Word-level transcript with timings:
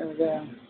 And, 0.00 0.22
uh, 0.22 0.44
Welcome 0.44 0.69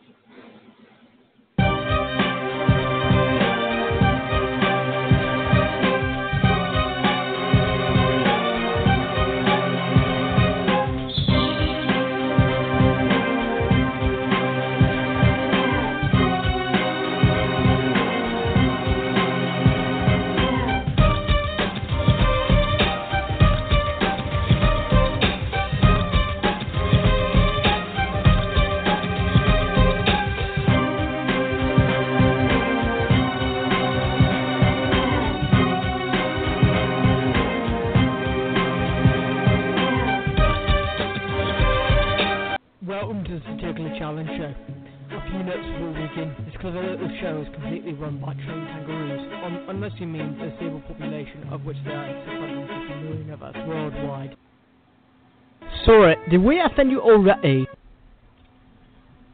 did 56.30 56.42
we 56.42 56.60
offend 56.60 56.90
you 56.90 57.00
already? 57.00 57.66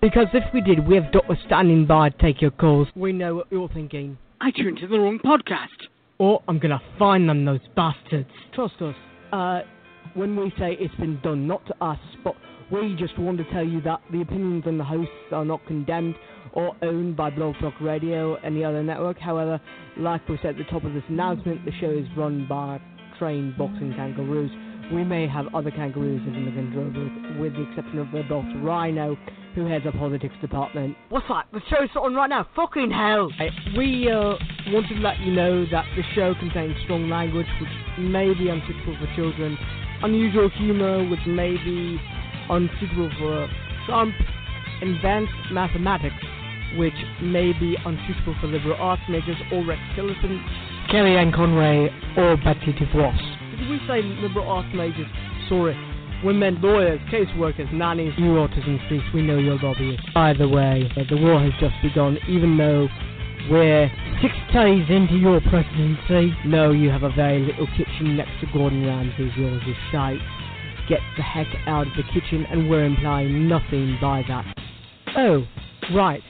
Because 0.01 0.27
if 0.33 0.45
we 0.55 0.61
did, 0.61 0.87
we 0.87 0.95
have 0.95 1.13
doctors 1.13 1.39
standing 1.47 1.87
by 1.87 2.11
to 2.11 2.19
take 2.19 2.41
your 2.41 2.51
calls. 2.53 2.89
We 2.95 3.13
know 3.13 3.37
what 3.37 3.47
you're 3.51 3.69
thinking. 3.69 4.19
I 4.41 4.51
tuned 4.51 4.79
to 4.79 4.87
the 4.87 4.99
wrong 4.99 5.19
podcast. 5.19 5.89
Or 6.19 6.43
I'm 6.49 6.59
gonna 6.59 6.81
find 6.99 7.29
them, 7.29 7.45
those 7.45 7.61
bastards. 7.75 8.31
Trust 8.55 8.81
us. 8.81 8.95
Uh, 9.33 9.61
when 10.15 10.37
we 10.37 10.51
say 10.59 10.77
it's 10.81 10.95
been 10.95 11.21
done, 11.23 11.47
not 11.47 11.67
to 11.67 11.85
us, 11.85 11.99
but 12.25 12.35
we 12.71 12.97
just 12.99 13.19
want 13.19 13.39
to 13.39 13.45
tell 13.53 13.65
you 13.67 13.81
that 13.83 14.01
the 14.11 14.23
opinions 14.23 14.65
on 14.67 14.79
the 14.79 14.85
hosts 14.85 15.13
are 15.33 15.45
not 15.45 15.65
condemned 15.67 16.15
or 16.53 16.75
owned 16.83 17.17
by 17.17 17.29
Blog 17.29 17.55
Talk 17.61 17.75
Radio 17.81 18.33
or 18.33 18.41
any 18.45 18.65
other 18.65 18.83
network. 18.83 19.19
However, 19.19 19.61
like 19.99 20.27
we 20.29 20.39
said 20.41 20.51
at 20.51 20.57
the 20.57 20.65
top 20.65 20.85
of 20.85 20.95
this 20.95 21.05
announcement, 21.09 21.65
the 21.65 21.73
show 21.81 21.91
is 21.91 22.07
run 22.17 22.47
by 22.49 22.81
trained 23.19 23.59
boxing 23.59 23.93
kangaroos. 23.95 24.51
We 24.93 25.03
may 25.03 25.27
have 25.27 25.53
other 25.53 25.71
kangaroos 25.71 26.23
in 26.27 26.45
the 26.45 26.53
control 26.53 26.91
booth, 26.91 27.41
with 27.41 27.55
the 27.55 27.63
exception 27.69 27.99
of 27.99 28.11
the 28.13 28.23
boss 28.29 28.47
Rhino, 28.63 29.17
who 29.57 29.67
heads 29.67 29.85
up 29.87 29.95
politics 29.95 30.35
department. 30.41 30.97
What's 31.09 31.27
that? 31.29 31.47
The 31.53 31.61
show's 31.69 31.89
on 32.01 32.15
right 32.15 32.31
now. 32.31 32.47
Fucking 32.55 32.91
hell! 32.93 33.29
Hey, 33.37 33.51
we 33.77 34.09
uh, 34.09 34.39
want 34.71 34.87
to 34.89 34.95
let 34.95 35.19
you 35.21 35.33
know 35.33 35.67
that 35.73 35.87
the 35.97 36.03
show 36.15 36.35
contains 36.39 36.77
strong 36.85 37.09
language, 37.11 37.49
which 37.61 37.71
may 37.99 38.33
be 38.35 38.49
unsuitable 38.49 38.97
for 39.01 39.13
children, 39.17 39.59
unusual 40.03 40.51
humor, 40.51 41.09
which 41.09 41.27
may 41.27 41.57
be 41.65 41.99
unsuitable 42.49 43.11
for 43.19 43.49
some 43.89 44.15
advanced 44.83 45.33
mathematics, 45.51 46.15
which 46.77 46.95
may 47.23 47.53
be 47.59 47.77
unsuitable 47.85 48.37
for 48.41 48.47
liberal 48.47 48.77
arts 48.79 49.03
majors 49.09 49.37
or 49.51 49.65
Rex 49.65 49.81
Tillerson, 49.97 50.39
Kellyanne 50.93 51.35
Conway, 51.35 51.91
or 52.17 52.37
Betsy 52.37 52.73
DeVos. 52.73 53.36
We 53.59 53.81
say 53.89 54.03
liberal 54.03 54.49
arts 54.49 54.69
majors? 54.75 55.07
Sorry. 55.49 55.77
women, 56.25 56.61
lawyers, 56.63 57.01
caseworkers, 57.13 57.73
nannies, 57.73 58.13
you 58.17 58.27
autism 58.27 58.87
freaks, 58.89 59.05
we 59.13 59.23
know 59.23 59.39
you're 59.39 59.59
lobbyists. 59.59 60.07
By 60.15 60.33
the 60.33 60.49
way, 60.49 60.91
uh, 60.97 61.03
the 61.09 61.17
war 61.17 61.39
has 61.39 61.53
just 61.61 61.75
begun, 61.83 62.19
even 62.29 62.57
though 62.57 62.89
we're 63.51 63.91
six 64.23 64.35
days 64.53 64.87
into 64.89 65.15
your 65.17 65.41
presidency. 65.43 66.35
No, 66.47 66.73
you 66.73 66.91
have 66.91 67.03
a 67.03 67.13
very 67.13 67.41
little 67.45 67.67
kitchen 67.77 68.17
next 68.17 68.41
to 68.41 68.47
Gordon 68.53 68.85
Ramsay's. 68.85 69.33
Yours 69.37 69.63
is 69.67 69.77
shite 69.93 70.21
get 70.89 71.01
the 71.17 71.23
heck 71.23 71.49
out 71.67 71.87
of 71.87 71.93
the 71.97 72.03
kitchen, 72.13 72.47
and 72.51 72.71
we're 72.71 72.85
implying 72.85 73.49
nothing 73.49 73.99
by 74.01 74.23
that. 74.29 74.45
Oh, 75.17 75.45
right. 75.95 76.23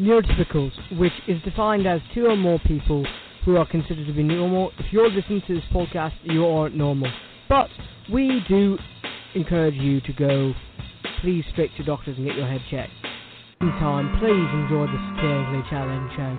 Neurotypicals, 0.00 0.98
which 0.98 1.12
is 1.26 1.42
defined 1.42 1.86
as 1.86 2.00
two 2.14 2.26
or 2.26 2.36
more 2.36 2.58
people 2.60 3.06
who 3.48 3.56
are 3.56 3.64
considered 3.64 4.06
to 4.06 4.12
be 4.12 4.22
normal. 4.22 4.70
If 4.78 4.92
you're 4.92 5.08
listening 5.08 5.40
to 5.46 5.54
this 5.54 5.64
podcast, 5.72 6.12
you 6.22 6.44
aren't 6.44 6.76
normal. 6.76 7.10
But 7.48 7.70
we 8.12 8.42
do 8.46 8.76
encourage 9.34 9.76
you 9.76 10.02
to 10.02 10.12
go, 10.12 10.52
please, 11.22 11.46
straight 11.52 11.70
to 11.78 11.82
doctors 11.82 12.18
and 12.18 12.26
get 12.26 12.36
your 12.36 12.46
head 12.46 12.60
checked. 12.70 12.92
In 13.62 13.68
time, 13.70 14.18
please 14.20 14.50
enjoy 14.52 14.84
the 14.84 15.14
Satirically 15.16 15.62
Challenge 15.70 16.10
show. 16.14 16.38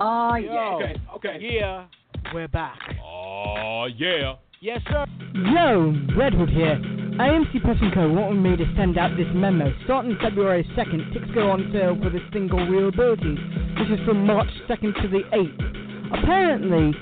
Ah, 0.00 0.36
yeah. 0.36 0.50
Okay, 0.76 0.94
okay. 1.16 1.38
Yeah. 1.42 1.84
We're 2.32 2.48
back. 2.48 2.78
Oh, 3.04 3.86
yeah. 3.94 4.36
Yes, 4.62 4.80
sir. 4.90 5.04
Yo, 5.34 5.94
Redhood 6.16 6.48
here. 6.48 6.93
AMC 7.14 7.62
Press 7.62 7.76
& 7.86 7.94
Co. 7.94 8.08
wanted 8.08 8.42
me 8.42 8.56
to 8.56 8.64
send 8.76 8.98
out 8.98 9.16
this 9.16 9.28
memo. 9.32 9.72
Starting 9.84 10.16
February 10.20 10.64
2nd, 10.76 11.12
tickets 11.12 11.30
go 11.32 11.48
on 11.48 11.70
sale 11.72 11.96
for 12.02 12.10
the 12.10 12.18
single 12.32 12.58
ReelAbilities. 12.58 13.38
This 13.78 14.00
is 14.00 14.04
from 14.04 14.26
March 14.26 14.48
2nd 14.68 15.00
to 15.00 15.06
the 15.08 15.22
8th. 15.32 16.18
Apparently, 16.18 16.92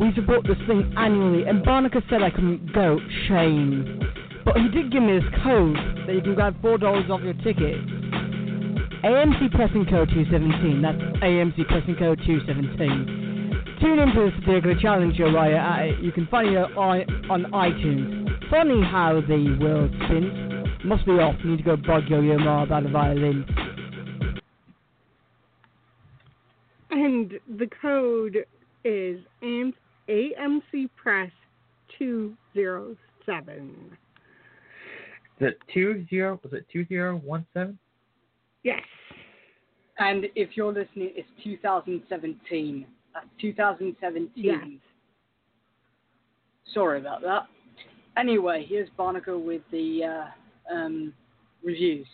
we 0.00 0.12
support 0.16 0.44
this 0.48 0.58
thing 0.66 0.92
annually, 0.96 1.44
and 1.44 1.62
Barnacle 1.62 2.02
said 2.10 2.24
I 2.24 2.30
couldn't 2.30 2.72
go. 2.74 2.98
Shame. 3.28 4.00
But 4.44 4.56
he 4.56 4.68
did 4.68 4.90
give 4.90 5.04
me 5.04 5.20
this 5.20 5.30
code 5.44 5.76
that 6.08 6.12
you 6.12 6.22
can 6.22 6.34
grab 6.34 6.60
$4 6.60 7.08
off 7.08 7.20
your 7.22 7.34
ticket. 7.34 7.78
AMC 9.04 9.48
Press 9.52 9.70
& 9.70 9.74
Co. 9.88 10.04
217. 10.06 10.82
That's 10.82 10.98
AMC 11.22 11.68
Press 11.68 11.84
& 11.86 11.98
Co. 12.00 12.16
217. 12.16 13.78
Tune 13.80 13.98
into 14.00 14.24
this 14.26 14.34
particular 14.44 14.74
challenge 14.80 15.20
it. 15.20 16.00
You 16.02 16.10
can 16.10 16.26
find 16.26 16.48
it 16.48 16.56
on 16.56 17.44
iTunes. 17.52 18.21
Funny 18.52 18.82
how 18.82 19.18
the 19.26 19.56
world 19.62 19.90
spins. 20.04 20.84
Must 20.84 21.06
be 21.06 21.12
off. 21.12 21.36
Need 21.42 21.56
to 21.56 21.62
go 21.62 21.74
bug 21.74 22.02
Yo-Yo 22.06 22.36
Ma 22.36 22.64
about 22.64 22.84
a 22.84 22.90
violin. 22.90 23.46
And 26.90 27.32
the 27.56 27.66
code 27.80 28.44
is 28.84 29.20
AM- 29.42 29.72
AMC 30.06 30.90
Press 30.96 31.30
207. 31.98 33.96
Is 35.40 35.48
it 35.48 35.58
two 35.72 36.04
zero? 36.10 36.38
Was 36.42 36.52
it 36.52 36.66
two 36.70 36.84
zero 36.88 37.16
one 37.24 37.46
seven? 37.54 37.78
Yes. 38.64 38.82
And 39.98 40.26
if 40.34 40.58
you're 40.58 40.74
listening, 40.74 41.12
it's 41.16 41.28
2017. 41.42 42.86
That's 43.14 43.26
2017. 43.40 44.30
Yes. 44.36 44.58
Sorry 46.74 47.00
about 47.00 47.22
that. 47.22 47.46
Anyway, 48.16 48.66
here's 48.68 48.88
Barnacle 48.96 49.42
with 49.42 49.62
the 49.70 50.00
uh, 50.04 50.74
um, 50.74 51.12
reviews. 51.64 52.06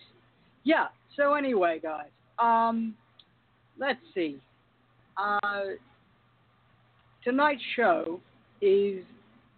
Yeah. 0.65 0.87
So 1.17 1.35
anyway, 1.35 1.81
guys, 1.83 2.11
um, 2.39 2.95
let's 3.79 4.01
see. 4.15 4.41
Uh, 5.17 5.39
tonight's 7.25 7.63
show 7.75 8.21
is 8.61 9.03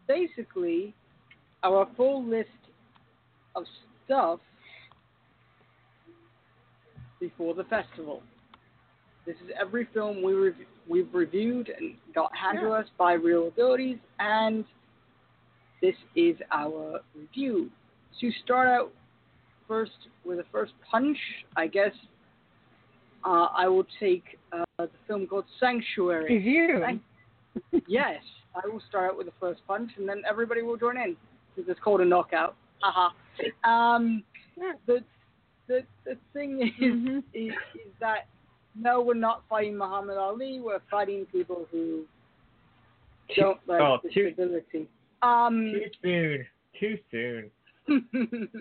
basically 0.09 0.95
our 1.63 1.87
full 1.97 2.25
list 2.25 2.49
of 3.55 3.65
stuff 4.07 4.41
before 7.21 7.55
the 7.55 7.65
festival. 7.65 8.23
This 9.27 9.37
is 9.45 9.53
every 9.61 9.87
film 9.93 10.23
we 10.23 10.33
rev- 10.33 10.55
we've 10.89 11.13
reviewed 11.13 11.69
and 11.69 11.95
got 12.15 12.35
handed 12.35 12.63
to 12.63 12.71
us 12.73 12.87
by 12.97 13.17
ReelAbilities, 13.17 13.99
and 14.19 14.65
this 15.81 15.95
is 16.17 16.37
our 16.53 17.01
review. 17.17 17.71
To 18.21 18.31
start 18.45 18.69
out 18.69 18.93
first 19.69 19.93
with 20.25 20.39
the 20.39 20.45
first 20.53 20.73
punch, 20.91 21.17
I 21.57 21.67
guess 21.67 21.93
uh, 23.25 23.47
I 23.57 23.69
will 23.69 23.87
take 23.99 24.39
uh, 24.53 24.65
the 24.79 24.91
film 25.07 25.27
called 25.27 25.45
Sanctuary. 25.59 26.37
Is 26.39 26.45
you? 26.45 26.81
Sanc- 26.85 27.85
yes, 27.89 28.23
I 28.55 28.67
will 28.69 28.83
start 28.89 29.11
out 29.13 29.17
with 29.17 29.27
the 29.27 29.33
first 29.41 29.61
punch, 29.67 29.91
and 29.99 30.09
then 30.09 30.23
everybody 30.29 30.63
will 30.63 30.77
join 30.77 30.97
in. 30.97 31.17
since 31.57 31.67
it's 31.69 31.81
called 31.81 32.01
a 32.01 32.05
knockout. 32.05 32.55
Haha. 32.81 33.11
Um, 33.69 34.23
the 34.87 35.03
the 35.69 35.83
the 36.05 36.17
thing 36.33 36.61
is, 36.63 36.93
Mhm. 36.93 37.19
is 37.35 37.53
is 37.75 37.93
that 38.01 38.27
no, 38.79 39.01
we're 39.03 39.15
not 39.15 39.43
fighting 39.49 39.77
Muhammad 39.77 40.17
Ali. 40.17 40.61
We're 40.61 40.81
fighting 40.91 41.27
people 41.27 41.67
who 41.71 42.05
don't 43.37 43.59
like 43.67 43.81
Oh, 43.81 43.99
too- 44.13 44.31
disability. 44.31 44.89
Um, 45.23 45.73
Too 45.73 45.91
soon. 46.03 46.47
Too 46.79 46.99
soon. 47.11 47.51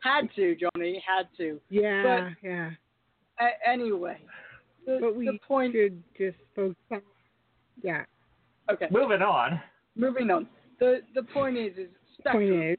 had 0.00 0.28
to, 0.36 0.56
Johnny, 0.56 1.02
had 1.06 1.26
to. 1.38 1.60
Yeah, 1.70 2.30
yeah. 2.42 2.70
A- 3.40 3.68
anyway, 3.68 4.18
the, 4.86 4.98
But 5.00 5.16
we 5.16 5.26
the 5.26 5.38
point. 5.46 5.74
should 5.74 6.02
just 6.16 6.36
focus 6.54 6.76
on. 6.92 7.02
Yeah. 7.82 8.04
Okay, 8.70 8.86
Moving 8.90 9.22
on. 9.22 9.60
moving 9.96 10.30
on. 10.30 10.46
The 10.80 11.00
the 11.14 11.22
point 11.22 11.56
is, 11.56 11.76
is 11.76 11.88
spectrum. 12.18 12.50
Point 12.50 12.64
is, 12.72 12.78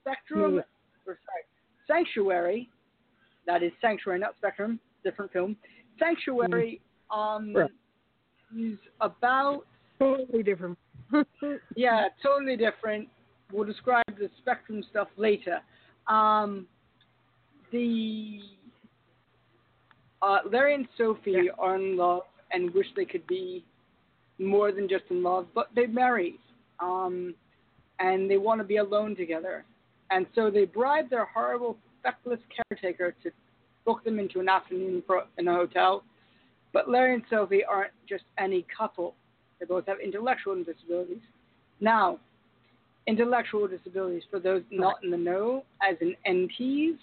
Spectrum, 0.00 0.54
or 1.06 1.18
sorry, 1.26 1.44
Sanctuary, 1.86 2.68
that 3.46 3.62
is 3.62 3.72
Sanctuary, 3.80 4.18
not 4.18 4.34
Spectrum, 4.38 4.80
different 5.04 5.32
film. 5.32 5.54
Sanctuary 5.98 6.80
um, 7.14 7.54
Right. 7.54 7.70
is 8.58 8.78
about, 9.02 9.66
totally 9.98 10.42
different. 10.42 10.78
yeah, 11.76 12.08
totally 12.22 12.56
different. 12.56 13.08
We'll 13.52 13.64
describe 13.64 14.04
the 14.18 14.30
Spectrum 14.38 14.84
stuff 14.90 15.08
later. 15.16 15.60
Um, 16.06 16.66
the 17.72 18.40
uh, 20.22 20.38
Larry 20.50 20.74
and 20.74 20.88
Sophie 20.96 21.32
Yeah. 21.44 21.50
are 21.58 21.76
in 21.76 21.96
love 21.96 22.22
and 22.52 22.72
wish 22.74 22.86
they 22.96 23.04
could 23.04 23.26
be 23.26 23.64
more 24.38 24.72
than 24.72 24.88
just 24.88 25.04
in 25.10 25.22
love, 25.22 25.46
but 25.54 25.68
they 25.74 25.86
marry. 25.86 26.38
Um, 26.80 27.34
and 28.00 28.30
they 28.30 28.36
want 28.36 28.60
to 28.60 28.64
be 28.64 28.76
alone 28.76 29.16
together. 29.16 29.64
And 30.10 30.26
so 30.34 30.50
they 30.50 30.64
bribe 30.64 31.10
their 31.10 31.24
horrible, 31.26 31.76
feckless 32.02 32.38
caretaker 32.70 33.14
to 33.22 33.30
book 33.84 34.04
them 34.04 34.18
into 34.18 34.38
an 34.40 34.48
afternoon 34.48 35.02
pro- 35.06 35.24
in 35.38 35.48
a 35.48 35.52
hotel. 35.54 36.04
But 36.72 36.88
Larry 36.88 37.14
and 37.14 37.22
Sophie 37.28 37.64
aren't 37.64 37.90
just 38.08 38.24
any 38.38 38.64
couple. 38.76 39.14
They 39.60 39.66
both 39.66 39.86
have 39.86 39.98
intellectual 40.00 40.56
disabilities. 40.62 41.22
Now, 41.80 42.18
intellectual 43.06 43.66
disabilities, 43.66 44.22
for 44.30 44.38
those 44.38 44.62
not 44.70 45.02
in 45.02 45.10
the 45.10 45.16
know, 45.16 45.64
as 45.82 45.96
in 46.00 46.14
NTs, 46.26 46.98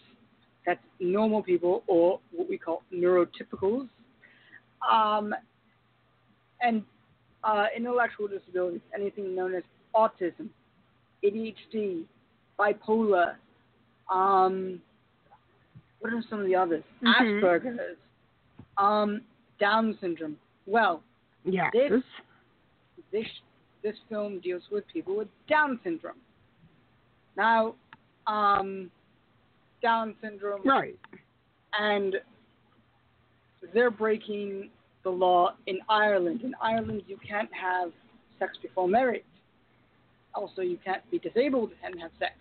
that's 0.66 0.80
normal 1.00 1.44
people 1.44 1.84
or 1.88 2.20
what 2.32 2.50
we 2.50 2.58
call 2.58 2.84
neurotypicals. 2.94 3.88
Um, 4.92 5.34
and 6.62 6.84
uh, 7.44 7.66
intellectual 7.76 8.28
disabilities, 8.28 8.82
anything 8.94 9.36
known 9.36 9.54
as 9.54 9.64
autism, 9.96 10.50
ADHD, 11.24 12.04
bipolar, 12.60 13.36
um, 14.12 14.82
what 16.00 16.14
are 16.14 16.24
some 16.30 16.40
of 16.40 16.46
the 16.46 16.56
others? 16.56 16.84
Mhm. 17.02 17.42
Asperger's, 17.42 17.98
um, 18.78 19.22
Down 19.60 19.98
syndrome. 20.02 20.38
Well, 20.66 21.02
yeah. 21.46 21.70
this 21.72 22.04
this 23.16 23.26
this 23.82 23.96
film 24.10 24.40
deals 24.40 24.64
with 24.72 24.84
people 24.92 25.16
with 25.16 25.28
Down 25.48 25.80
syndrome. 25.84 26.16
Now, 27.38 27.76
um, 28.26 28.90
Down 29.82 30.16
syndrome, 30.22 30.64
Right. 30.64 30.98
and 31.80 32.16
they're 33.74 33.92
breaking 33.92 34.72
the 35.04 35.10
law 35.12 35.54
in 35.68 35.80
Ireland. 35.88 36.42
In 36.42 36.56
Ireland, 36.60 37.04
you 37.08 37.18
can't 37.18 37.54
have 37.54 37.92
sex 38.40 38.58
before 38.62 38.88
marriage. 38.88 39.24
Also, 40.34 40.62
you 40.64 40.78
can't 40.84 41.04
be 41.12 41.20
disabled 41.20 41.72
and 41.84 42.00
have 42.02 42.12
sex. 42.18 42.34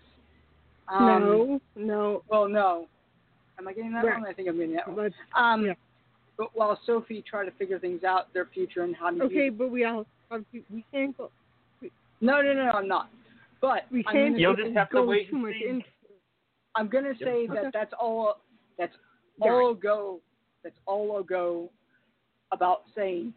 Um, 0.87 1.05
no, 1.05 1.61
no. 1.75 2.23
Well, 2.27 2.49
no. 2.49 2.87
Am 3.59 3.67
I 3.67 3.73
getting 3.73 3.93
that 3.93 4.03
Right. 4.03 4.15
wrong? 4.15 4.25
I 4.27 4.33
think 4.33 4.49
I'm 4.49 4.57
getting 4.57 4.75
that 4.75 4.87
wrong. 4.87 5.13
Um, 5.35 5.65
Yeah. 5.67 5.73
But 6.37 6.53
while 6.53 6.77
Sophie 6.85 7.21
tried 7.21 7.45
to 7.45 7.51
figure 7.51 7.79
things 7.79 8.03
out, 8.03 8.33
their 8.33 8.45
future 8.47 8.81
and 8.81 8.93
how 8.95 9.09
to 9.11 9.23
okay, 9.23 9.49
but 9.49 9.69
we 9.69 9.85
all 9.85 10.05
we 10.69 10.85
can't 10.91 11.15
go. 11.17 11.31
No, 12.21 12.41
no, 12.41 12.53
no, 12.53 12.71
I'm 12.71 12.87
not. 12.87 13.09
But 13.61 13.83
We 13.91 14.03
can't 14.03 14.37
You'll 14.37 14.55
just 14.55 14.75
have 14.75 14.89
to 14.89 14.95
go 14.95 15.05
wait 15.05 15.29
too 15.29 15.35
and 15.37 15.45
much 15.45 15.53
see. 15.59 15.65
into. 15.69 15.85
I'm 16.75 16.87
gonna 16.89 17.13
say 17.19 17.47
Okay. 17.49 17.61
that 17.63 17.73
that's 17.73 17.93
all. 17.99 18.41
That's 18.77 18.93
Yeah. 19.43 19.51
all 19.51 19.67
I'll 19.67 19.73
go. 19.73 20.21
That's 20.63 20.77
all 20.85 21.15
I'll 21.15 21.23
go 21.23 21.69
about 22.51 22.83
saying. 22.95 23.33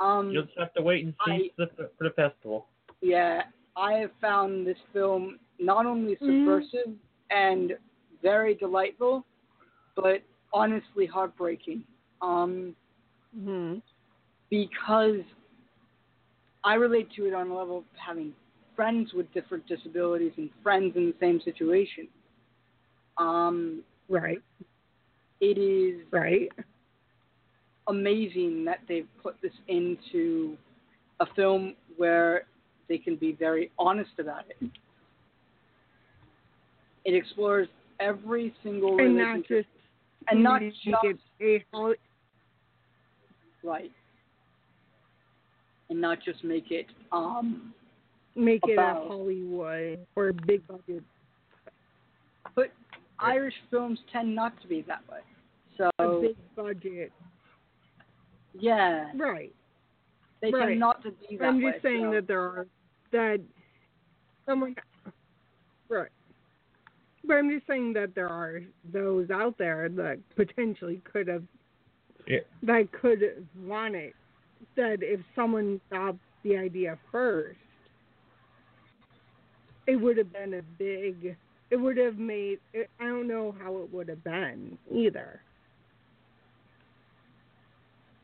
Um, 0.00 0.30
You'll 0.32 0.44
just 0.44 0.58
have 0.58 0.72
to 0.74 0.82
wait 0.82 1.04
and 1.04 1.14
see 1.26 1.52
for, 1.56 1.66
the, 1.66 1.90
for 1.98 2.04
the 2.04 2.10
festival. 2.10 2.66
yeah, 3.00 3.42
I 3.76 3.94
have 3.94 4.12
found 4.20 4.66
this 4.66 4.78
film 4.92 5.38
not 5.58 5.86
only 5.86 6.16
Mhm. 6.16 6.44
subversive 6.44 6.96
and 7.30 7.76
very 8.22 8.54
delightful, 8.54 9.24
but 9.96 10.22
honestly 10.52 11.04
heartbreaking. 11.06 11.84
Um, 12.22 12.74
hmm 13.34 13.78
because 14.50 15.20
I 16.64 16.74
relate 16.74 17.08
to 17.16 17.26
it 17.26 17.34
on 17.34 17.50
a 17.50 17.56
level 17.56 17.78
of 17.78 17.84
having 17.94 18.34
friends 18.74 19.12
with 19.12 19.32
different 19.32 19.66
disabilities 19.66 20.32
and 20.36 20.50
friends 20.62 20.94
in 20.96 21.06
the 21.06 21.14
same 21.20 21.40
situation. 21.40 22.08
Um, 23.16 23.84
Right. 24.08 24.42
it 25.40 25.58
is 25.58 26.06
Right. 26.12 26.50
amazing 27.88 28.64
that 28.64 28.80
they've 28.86 29.08
put 29.22 29.40
this 29.40 29.52
into 29.66 30.56
a 31.20 31.26
film 31.34 31.74
where 31.96 32.46
they 32.88 32.98
can 32.98 33.16
be 33.16 33.32
very 33.32 33.72
honest 33.78 34.18
about 34.18 34.44
it. 34.48 34.70
It 37.04 37.14
explores 37.14 37.68
every 38.00 38.54
single 38.62 38.98
And 39.00 39.16
not 39.16 39.28
relationship, 39.32 39.66
just 39.66 39.68
and 40.28 40.42
not 40.42 40.60
just 40.60 41.04
a 41.40 41.94
right, 43.62 43.92
and 45.90 46.00
not 46.00 46.18
just 46.24 46.44
make 46.44 46.70
it 46.70 46.86
um, 47.12 47.72
make 48.36 48.60
it 48.64 48.78
a 48.78 48.94
Hollywood 49.08 50.06
or 50.16 50.28
a 50.28 50.32
big 50.34 50.66
budget. 50.66 51.02
But 52.54 52.72
Irish 53.18 53.54
films 53.70 53.98
tend 54.12 54.34
not 54.34 54.60
to 54.62 54.68
be 54.68 54.82
that 54.82 55.00
way. 55.10 55.20
So 55.76 55.86
A 55.98 56.02
So 56.02 56.20
big 56.22 56.36
budget. 56.56 57.12
yeah, 58.58 59.10
Right. 59.16 59.52
they 60.40 60.50
right. 60.50 60.68
tend 60.68 60.80
not 60.80 61.02
to 61.02 61.10
be 61.28 61.36
that 61.36 61.44
I'm 61.46 61.62
way. 61.62 61.72
just 61.72 61.82
saying 61.82 62.04
so- 62.06 62.12
that 62.14 62.26
there 62.26 62.40
are 62.40 62.66
that 63.10 63.40
someone 64.46 64.74
right. 65.88 66.10
But 67.24 67.34
I'm 67.38 67.50
just 67.50 67.66
saying 67.66 67.92
that 67.94 68.14
there 68.14 68.28
are 68.28 68.60
those 68.92 69.30
out 69.30 69.58
there 69.58 69.88
that 69.90 70.18
potentially 70.36 71.00
could 71.04 71.28
have 71.28 71.44
Yeah. 72.26 72.40
that 72.62 72.90
could 72.92 73.46
want 73.64 73.94
it. 73.94 74.14
That 74.76 74.98
if 75.02 75.20
someone 75.34 75.80
got 75.90 76.16
the 76.44 76.56
idea 76.56 76.98
first, 77.10 77.58
it 79.86 79.96
would 79.96 80.16
have 80.18 80.32
been 80.32 80.54
a 80.54 80.62
big. 80.78 81.36
It 81.70 81.76
would 81.76 81.96
have 81.96 82.18
made. 82.18 82.58
It, 82.72 82.88
I 83.00 83.04
don't 83.04 83.28
know 83.28 83.54
how 83.62 83.76
it 83.78 83.92
would 83.92 84.08
have 84.08 84.22
been 84.24 84.78
either. 84.92 85.40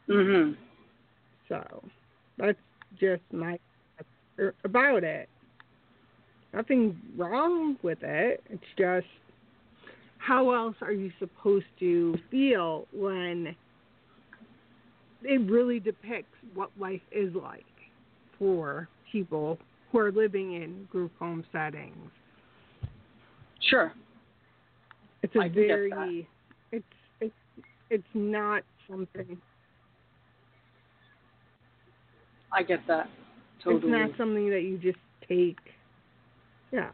Mhm. 0.09 0.57
So 1.49 1.63
that's 2.37 2.59
just 2.99 3.23
my 3.33 3.59
about 4.65 5.05
it. 5.05 5.29
Nothing 6.53 7.01
wrong 7.17 7.77
with 7.83 8.03
it. 8.03 8.43
It's 8.51 8.63
just 8.77 9.07
how 10.19 10.53
else 10.53 10.77
are 10.81 10.93
you 10.93 11.11
supposed 11.19 11.67
to 11.81 12.17
feel 12.31 12.87
when 12.93 13.55
it 15.25 15.51
really 15.51 15.81
depicts 15.81 16.37
what 16.55 16.71
life 16.79 17.01
is 17.13 17.35
like 17.35 17.65
for 18.39 18.89
people 19.11 19.59
who 19.91 19.99
are 19.99 20.13
living 20.13 20.55
in 20.55 20.89
group 20.91 21.13
home 21.19 21.45
settings. 21.53 22.11
Sure. 23.71 23.93
It's 25.23 25.35
a 25.37 25.41
I 25.41 25.49
very 25.49 26.29
it's 26.73 26.85
it's 27.21 27.35
it's 27.91 28.05
not 28.15 28.63
something 28.89 29.39
I 32.55 32.63
get 32.63 32.81
that. 32.87 33.09
Totally. 33.63 33.93
It's 33.93 34.11
not 34.11 34.17
something 34.17 34.49
that 34.51 34.63
you 34.63 34.79
just 34.79 34.99
take. 35.29 35.59
Yeah. 36.71 36.91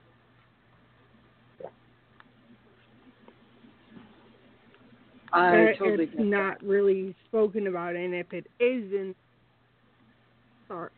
I 5.33 5.75
totally 5.79 6.05
it's 6.05 6.17
get 6.17 6.27
not 6.27 6.63
really 6.63 7.15
spoken 7.29 7.67
about, 7.67 7.95
and 7.95 8.15
if 8.15 8.33
it 8.33 8.47
isn't, 8.59 9.17
sorry. 10.69 10.91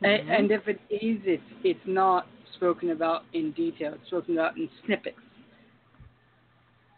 that. 0.00 0.08
And, 0.08 0.30
and 0.30 0.50
if 0.50 0.66
it 0.66 0.80
is, 0.90 1.18
it's 1.24 1.42
it's 1.62 1.80
not 1.86 2.26
spoken 2.56 2.90
about 2.90 3.22
in 3.32 3.52
detail. 3.52 3.94
It's 3.94 4.06
spoken 4.06 4.34
about 4.34 4.56
in 4.56 4.68
snippets. 4.84 5.16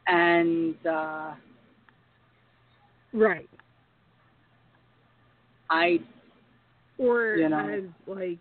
And 0.07 0.75
uh, 0.87 1.33
right, 3.13 3.49
I 5.71 6.01
or 6.99 7.37
You 7.37 7.49
know. 7.49 7.69
as 7.69 7.85
like 8.07 8.39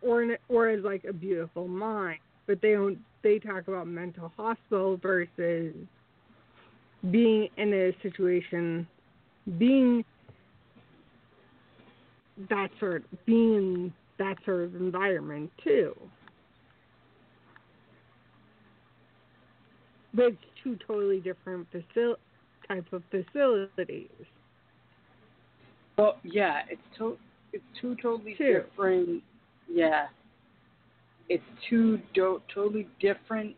or 0.00 0.22
in- 0.22 0.36
or 0.48 0.68
as 0.68 0.84
like 0.84 1.04
a 1.04 1.12
beautiful 1.12 1.68
mind, 1.68 2.18
but 2.46 2.60
they 2.60 2.72
don't. 2.72 2.98
They 3.22 3.38
talk 3.38 3.68
about 3.68 3.86
mental 3.86 4.32
hospital 4.36 4.96
versus 5.00 5.74
being 7.10 7.48
in 7.56 7.72
a 7.74 7.92
situation, 8.02 8.86
being 9.58 10.04
that 12.48 12.68
sort, 12.78 13.04
being 13.26 13.54
in 13.54 13.92
that 14.18 14.36
sort 14.44 14.64
of 14.64 14.76
environment 14.76 15.50
too. 15.64 15.94
But 20.14 20.26
it's 20.26 20.36
two 20.62 20.78
totally 20.86 21.20
different 21.20 21.66
facil- 21.72 22.16
type 22.68 22.86
of 22.92 23.02
facilities. 23.10 24.08
Well, 25.96 26.18
yeah, 26.22 26.62
it's 26.68 26.80
to 26.98 27.16
it's 27.52 27.64
two 27.80 27.96
totally 27.96 28.34
Two. 28.36 28.62
different. 28.62 29.22
Yeah, 29.68 30.06
it's 31.28 31.44
two 31.68 31.98
do- 32.14 32.42
totally 32.54 32.88
different 33.00 33.56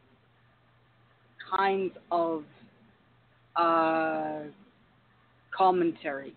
kinds 1.56 1.92
of 2.10 2.44
uh, 3.56 4.40
commentary 5.56 6.34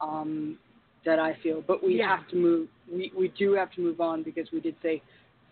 um, 0.00 0.58
that 1.04 1.18
I 1.18 1.34
feel. 1.42 1.62
But 1.66 1.82
we 1.82 1.96
Yeah. 1.96 2.16
have 2.16 2.28
to 2.28 2.36
move. 2.36 2.68
We 2.90 3.12
we 3.16 3.28
do 3.28 3.52
have 3.54 3.70
to 3.72 3.80
move 3.80 4.00
on 4.00 4.22
because 4.22 4.50
we 4.52 4.60
did 4.60 4.76
say 4.82 5.02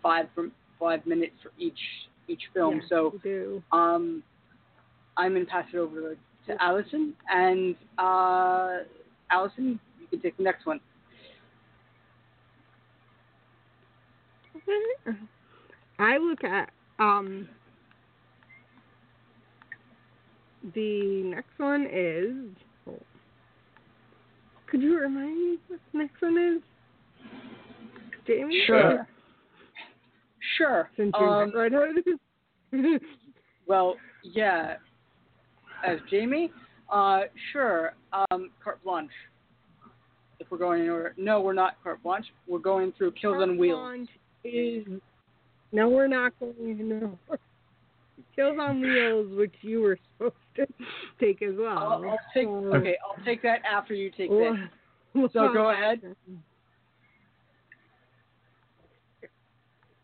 five 0.01 0.27
from 0.35 0.51
five 0.79 1.05
minutes 1.05 1.35
for 1.41 1.51
each 1.57 1.79
each 2.27 2.41
film. 2.53 2.81
Yeah, 2.81 2.87
so 2.89 3.09
we 3.13 3.19
do. 3.19 3.63
um, 3.71 4.23
I'm 5.17 5.33
going 5.33 5.45
to 5.45 5.51
pass 5.51 5.65
it 5.73 5.77
over 5.77 6.15
to 6.47 6.63
Alison. 6.63 7.13
And 7.29 7.75
uh, 7.97 8.79
Alison, 9.31 9.79
you 9.99 10.07
can 10.09 10.19
take 10.21 10.37
the 10.37 10.43
next 10.43 10.65
one. 10.65 10.79
I 15.99 16.17
look 16.17 16.43
at 16.43 16.69
um 16.99 17.47
the 20.73 21.23
next 21.23 21.57
one 21.57 21.87
is 21.91 22.65
could 24.67 24.81
you 24.81 24.99
remind 24.99 25.35
me 25.35 25.57
what 25.67 25.79
the 25.91 25.97
next 25.97 26.21
one 26.21 26.37
is? 26.37 26.61
Jamie? 28.27 28.63
Sure. 28.65 29.07
Sure. 30.57 30.89
Since 30.97 31.13
you're 31.19 31.43
Um, 31.43 31.51
right 31.53 31.73
out 31.73 31.97
of 31.97 32.03
this. 32.03 33.01
well, 33.67 33.95
yeah. 34.23 34.75
As 35.85 35.99
Jamie, 36.09 36.51
uh, 36.91 37.21
sure. 37.51 37.93
Um, 38.31 38.49
carte 38.63 38.83
blanche. 38.83 39.11
If 40.39 40.51
we're 40.51 40.57
going 40.57 40.83
in 40.83 40.89
order, 40.89 41.13
no, 41.17 41.39
we're 41.41 41.53
not 41.53 41.81
carte 41.83 42.03
blanche. 42.03 42.25
We're 42.47 42.59
going 42.59 42.91
through 42.97 43.13
Kills 43.13 43.41
on 43.41 43.57
Wheels. 43.57 44.07
Is 44.43 44.85
no, 45.71 45.89
we're 45.89 46.07
not 46.07 46.37
going 46.39 46.77
to 46.77 46.83
know. 46.83 47.19
Kills 48.35 48.57
on 48.59 48.81
Wheels, 48.81 49.37
which 49.37 49.55
you 49.61 49.81
were 49.81 49.97
supposed 50.17 50.35
to 50.57 50.67
take 51.19 51.41
as 51.41 51.55
well. 51.57 51.77
I'll, 51.77 52.09
I'll 52.09 52.19
take. 52.33 52.45
So- 52.45 52.75
Okay, 52.75 52.97
I'll 53.07 53.23
take 53.23 53.41
that 53.43 53.59
after 53.65 53.93
you 53.93 54.11
take 54.11 54.29
Well, 54.29 54.53
this. 55.13 55.31
So 55.33 55.53
go 55.53 55.69
ahead. 55.69 56.01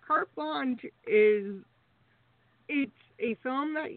Carte 0.08 0.34
Blanche 0.36 0.86
is 1.08 1.56
it's 2.70 2.92
a 3.20 3.36
film 3.44 3.74
that 3.74 3.90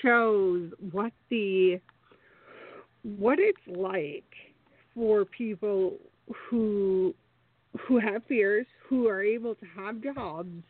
shows 0.00 0.70
what 0.92 1.12
the 1.30 1.80
what 3.02 3.38
it's 3.40 3.58
like 3.66 4.24
for 4.94 5.24
people 5.24 5.98
who 6.48 7.14
who 7.86 7.98
have 7.98 8.22
fears, 8.28 8.66
who 8.88 9.08
are 9.08 9.22
able 9.22 9.54
to 9.54 9.66
have 9.76 10.02
jobs, 10.02 10.62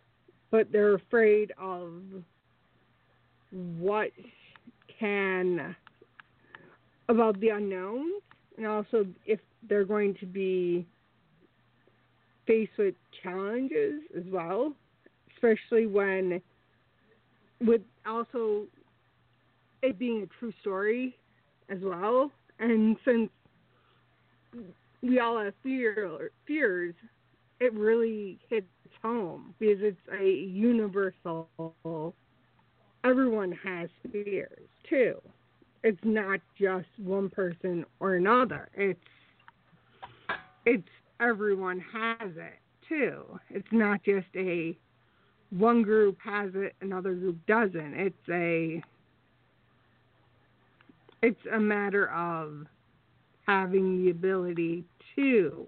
but 0.51 0.71
they're 0.71 0.95
afraid 0.95 1.53
of 1.59 1.93
what 3.53 4.11
can 4.99 5.77
about 7.09 7.39
the 7.41 7.49
unknown 7.51 8.07
and 8.57 8.67
also 8.67 9.07
if 9.27 9.41
they're 9.69 9.85
going 9.85 10.15
to 10.15 10.27
be 10.27 10.87
faced 12.47 12.73
with 12.79 12.95
challenges 13.23 14.01
as 14.17 14.25
well, 14.31 14.73
especially 15.35 15.87
when 15.87 16.41
with 17.61 17.83
also 18.07 18.65
it 19.83 19.99
being 19.99 20.23
a 20.23 20.27
true 20.39 20.53
story 20.61 21.17
as 21.69 21.79
well. 21.83 22.31
And 22.59 22.97
since 23.05 23.31
we 25.03 25.19
all 25.19 25.39
have 25.39 25.55
fear 25.63 26.31
fears, 26.47 26.95
it 27.61 27.73
really 27.75 28.39
hits 28.49 28.67
home 29.03 29.55
because 29.59 29.79
it's 29.81 29.97
a 30.21 30.29
universal 30.29 31.49
everyone 33.05 33.53
has 33.65 33.89
fears 34.11 34.69
too. 34.89 35.21
It's 35.85 36.01
not 36.05 36.41
just 36.61 36.87
one 36.99 37.29
person 37.29 37.85
or 38.01 38.15
another. 38.15 38.69
It's 38.75 39.01
it's 40.65 40.89
everyone 41.21 41.83
has 41.93 42.31
it 42.37 42.59
too. 42.89 43.25
It's 43.51 43.67
not 43.73 44.03
just 44.05 44.27
a 44.37 44.77
one 45.51 45.83
group 45.83 46.17
has 46.25 46.51
it, 46.55 46.75
another 46.81 47.15
group 47.15 47.37
doesn't. 47.47 47.95
It's 47.95 48.29
a 48.31 48.83
it's 51.23 51.41
a 51.53 51.59
matter 51.59 52.11
of 52.11 52.67
having 53.47 54.05
the 54.05 54.11
ability 54.11 54.85
to 55.17 55.67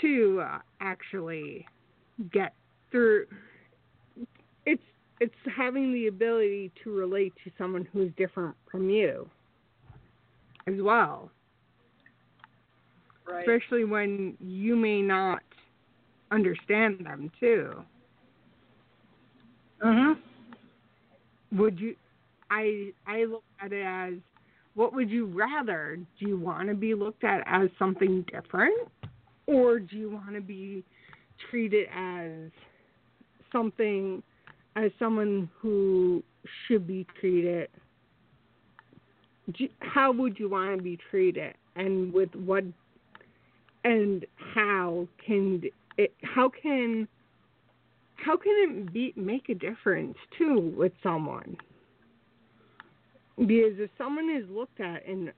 to 0.00 0.42
uh, 0.42 0.58
actually 0.80 1.66
get 2.32 2.54
through 2.90 3.26
it's 5.20 5.34
having 5.56 5.92
the 5.92 6.08
ability 6.08 6.70
to 6.84 6.94
relate 6.94 7.32
to 7.44 7.50
someone 7.56 7.86
who's 7.92 8.10
different 8.16 8.54
from 8.70 8.90
you 8.90 9.28
as 10.66 10.74
well 10.80 11.30
Right. 13.28 13.40
especially 13.40 13.84
when 13.84 14.36
you 14.40 14.76
may 14.76 15.02
not 15.02 15.42
understand 16.30 17.04
them 17.04 17.30
too. 17.40 17.84
Mhm. 19.82 20.18
Would 21.52 21.80
you? 21.80 21.96
I 22.50 22.92
I 23.06 23.24
look 23.24 23.42
at 23.60 23.72
it 23.72 23.82
as, 23.84 24.14
what 24.74 24.92
would 24.92 25.10
you 25.10 25.26
rather? 25.26 25.96
Do 26.18 26.28
you 26.28 26.38
want 26.38 26.68
to 26.68 26.74
be 26.74 26.94
looked 26.94 27.24
at 27.24 27.42
as 27.46 27.68
something 27.78 28.22
different, 28.22 28.88
or 29.46 29.80
do 29.80 29.96
you 29.96 30.10
want 30.10 30.34
to 30.34 30.40
be 30.40 30.84
treated 31.50 31.88
as 31.92 32.50
something, 33.50 34.22
as 34.76 34.90
someone 34.98 35.50
who 35.60 36.22
should 36.66 36.86
be 36.86 37.06
treated? 37.18 37.68
How 39.80 40.12
would 40.12 40.38
you 40.38 40.48
want 40.48 40.76
to 40.76 40.82
be 40.82 40.98
treated, 41.10 41.54
and 41.76 42.12
with 42.12 42.34
what 42.34 42.64
and 43.84 44.26
how 44.54 45.06
can 45.24 45.62
it 45.96 46.12
how 46.22 46.50
can 46.50 47.06
how 48.16 48.36
can 48.36 48.52
it 48.58 48.92
be 48.92 49.12
make 49.14 49.48
a 49.48 49.54
difference 49.54 50.16
too 50.36 50.74
with 50.76 50.92
someone 51.02 51.56
because 53.38 53.78
if 53.78 53.90
someone 53.96 54.28
is 54.28 54.44
looked 54.50 54.80
at 54.80 55.06
in 55.06 55.30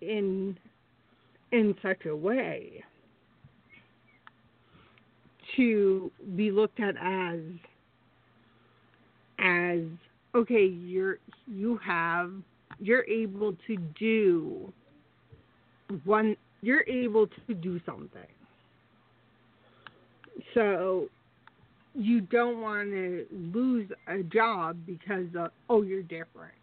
in 0.00 0.56
in 1.52 1.74
such 1.82 2.06
a 2.06 2.16
way 2.16 2.82
to 5.56 6.10
be 6.34 6.50
looked 6.50 6.80
at 6.80 6.94
as 7.00 7.38
as 9.38 9.80
okay 10.34 10.66
you're 10.66 11.18
you 11.46 11.78
have 11.84 12.32
you're 12.80 13.04
able 13.04 13.54
to 13.66 13.76
do 13.98 14.72
one 16.04 16.36
you're 16.64 16.84
able 16.88 17.26
to 17.46 17.54
do 17.54 17.78
something. 17.84 18.22
So 20.54 21.08
you 21.94 22.22
don't 22.22 22.60
want 22.60 22.90
to 22.90 23.26
lose 23.52 23.88
a 24.08 24.22
job 24.22 24.78
because 24.86 25.26
of, 25.38 25.50
oh 25.68 25.82
you're 25.82 26.02
different. 26.02 26.54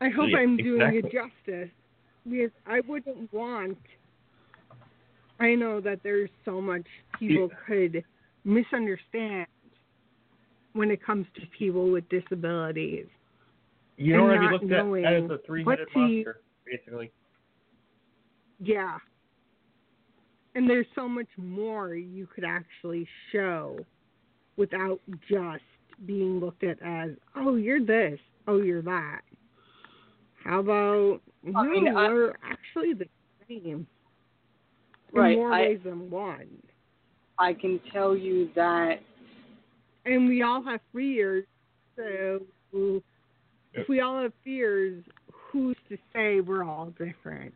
I 0.00 0.08
hope 0.08 0.28
Yeah, 0.30 0.38
I'm 0.38 0.56
doing 0.56 1.02
it 1.02 1.04
justice 1.04 1.70
because 2.24 2.50
I 2.66 2.80
wouldn't 2.86 3.32
want. 3.32 3.78
I 5.40 5.54
know 5.54 5.80
that 5.80 6.00
there's 6.04 6.30
so 6.44 6.60
much 6.60 6.86
people 7.18 7.50
could 7.66 8.04
misunderstand 8.44 9.46
when 10.74 10.90
it 10.90 11.04
comes 11.04 11.26
to 11.34 11.42
people 11.56 11.90
with 11.90 12.08
disabilities. 12.08 13.06
You 13.96 14.14
don't 14.14 14.30
And 14.30 14.40
want 14.40 14.62
to 14.62 14.66
be 14.66 14.70
not 14.72 14.86
looked 14.86 15.04
at 15.04 15.12
as 15.12 15.20
knowing 15.20 15.30
a 15.30 15.38
three-headed 15.46 15.66
what 15.66 15.92
the- 15.92 15.98
monster, 16.00 16.40
basically. 16.64 17.10
Yeah. 18.58 18.98
And 20.54 20.68
there's 20.68 20.86
so 20.94 21.08
much 21.08 21.28
more 21.36 21.94
you 21.94 22.26
could 22.26 22.44
actually 22.44 23.06
show 23.30 23.78
without 24.56 25.00
just 25.28 25.62
being 26.06 26.40
looked 26.40 26.62
at 26.62 26.80
as, 26.82 27.10
oh, 27.36 27.56
you're 27.56 27.84
this, 27.84 28.18
oh, 28.46 28.60
you're 28.60 28.82
that. 28.82 29.22
How 30.44 30.60
about, 30.60 31.20
no, 31.42 31.60
mean, 31.64 31.88
I- 31.88 32.08
we're 32.08 32.34
actually 32.42 32.94
the 32.94 33.08
same. 33.48 33.86
Right, 35.12 35.36
more 35.36 35.52
I- 35.52 35.60
ways 35.62 35.80
than 35.84 36.10
one. 36.10 36.62
I 37.38 37.54
can 37.54 37.78
tell 37.92 38.16
you 38.16 38.50
that 38.54 39.02
And 40.04 40.28
we 40.28 40.42
all 40.42 40.62
have 40.62 40.80
fears, 40.92 41.44
so 41.96 42.40
if 43.74 43.88
we 43.88 44.00
all 44.00 44.20
have 44.22 44.32
fears, 44.42 45.04
who's 45.32 45.76
to 45.88 45.96
say 46.12 46.40
we're 46.40 46.64
all 46.64 46.86
different? 46.98 47.54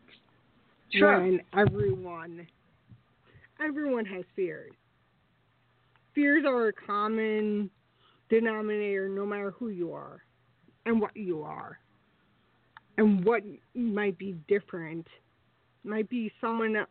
Sure. 0.91 1.21
When 1.21 1.41
everyone, 1.57 2.47
everyone 3.61 4.05
has 4.07 4.25
fears. 4.37 4.73
Fears 6.15 6.45
are 6.47 6.69
a 6.69 6.73
common 6.73 7.69
denominator, 8.31 9.09
no 9.09 9.27
matter 9.27 9.51
who 9.51 9.69
you 9.69 9.93
are, 9.93 10.23
and 10.87 11.01
what 11.01 11.17
you 11.17 11.43
are, 11.43 11.79
and 12.97 13.25
what 13.25 13.43
might 13.75 14.17
be 14.19 14.37
different. 14.49 15.07
Might 15.85 16.09
be 16.09 16.33
someone, 16.41 16.77
el- 16.77 16.87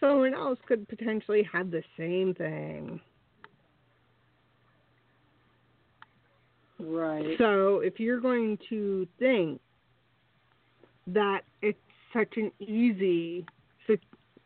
someone 0.00 0.34
else 0.34 0.58
could 0.66 0.88
potentially 0.88 1.48
have 1.52 1.70
the 1.70 1.82
same 1.96 2.34
thing. 2.34 3.00
Right. 6.78 7.36
So 7.38 7.80
if 7.80 7.98
you're 7.98 8.20
going 8.20 8.58
to 8.68 9.06
think 9.18 9.60
that 11.08 11.40
it's 11.62 11.78
such 12.12 12.36
an 12.36 12.50
easy, 12.60 13.44
such 13.86 14.00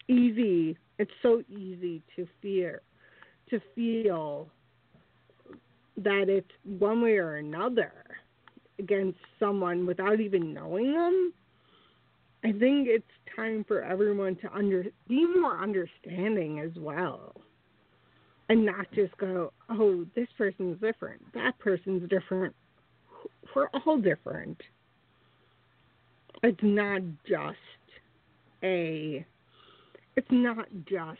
easy, 0.08 0.76
it's 0.98 1.10
so 1.22 1.42
easy 1.48 2.02
to 2.16 2.26
fear, 2.40 2.82
to 3.50 3.60
feel 3.74 4.48
that 5.96 6.28
it's 6.28 6.50
one 6.78 7.02
way 7.02 7.16
or 7.16 7.36
another 7.36 7.92
against 8.78 9.18
someone 9.38 9.86
without 9.86 10.20
even 10.20 10.54
knowing 10.54 10.92
them. 10.92 11.32
I 12.44 12.52
think 12.52 12.88
it's 12.88 13.04
time 13.36 13.64
for 13.68 13.82
everyone 13.82 14.36
to 14.36 14.52
under 14.52 14.84
be 15.06 15.26
more 15.26 15.62
understanding 15.62 16.60
as 16.60 16.70
well 16.76 17.34
and 18.52 18.66
not 18.66 18.84
just 18.94 19.16
go, 19.16 19.50
oh, 19.70 20.04
this 20.14 20.28
person's 20.36 20.78
different, 20.78 21.22
that 21.32 21.58
person's 21.58 22.06
different. 22.10 22.54
We're 23.56 23.68
all 23.86 23.96
different. 23.96 24.60
It's 26.42 26.60
not 26.62 27.00
just 27.26 27.56
a, 28.62 29.24
it's 30.16 30.28
not 30.30 30.66
just 30.84 31.18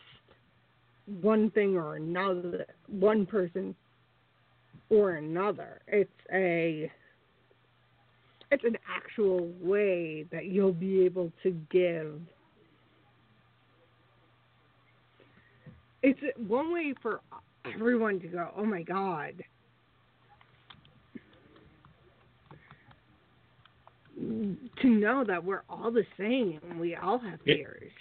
one 1.21 1.49
thing 1.49 1.75
or 1.75 1.95
another, 1.95 2.67
one 2.85 3.25
person 3.25 3.73
or 4.91 5.13
another. 5.13 5.81
It's 5.87 6.11
a, 6.31 6.91
it's 8.51 8.63
an 8.63 8.77
actual 8.87 9.49
way 9.59 10.27
that 10.31 10.45
you'll 10.45 10.71
be 10.71 11.03
able 11.03 11.31
to 11.41 11.49
give 11.71 12.21
it's 16.03 16.19
one 16.47 16.71
way 16.71 16.93
for 17.01 17.21
everyone 17.73 18.19
to 18.19 18.27
go, 18.27 18.49
oh 18.55 18.65
my 18.65 18.83
god. 18.83 19.41
To 24.81 24.87
know 24.87 25.23
that 25.25 25.43
we're 25.43 25.63
all 25.69 25.89
the 25.91 26.05
same, 26.17 26.59
and 26.69 26.79
we 26.79 26.95
all 26.95 27.17
have 27.17 27.39
Yeah. 27.45 27.55
fears. 27.55 27.91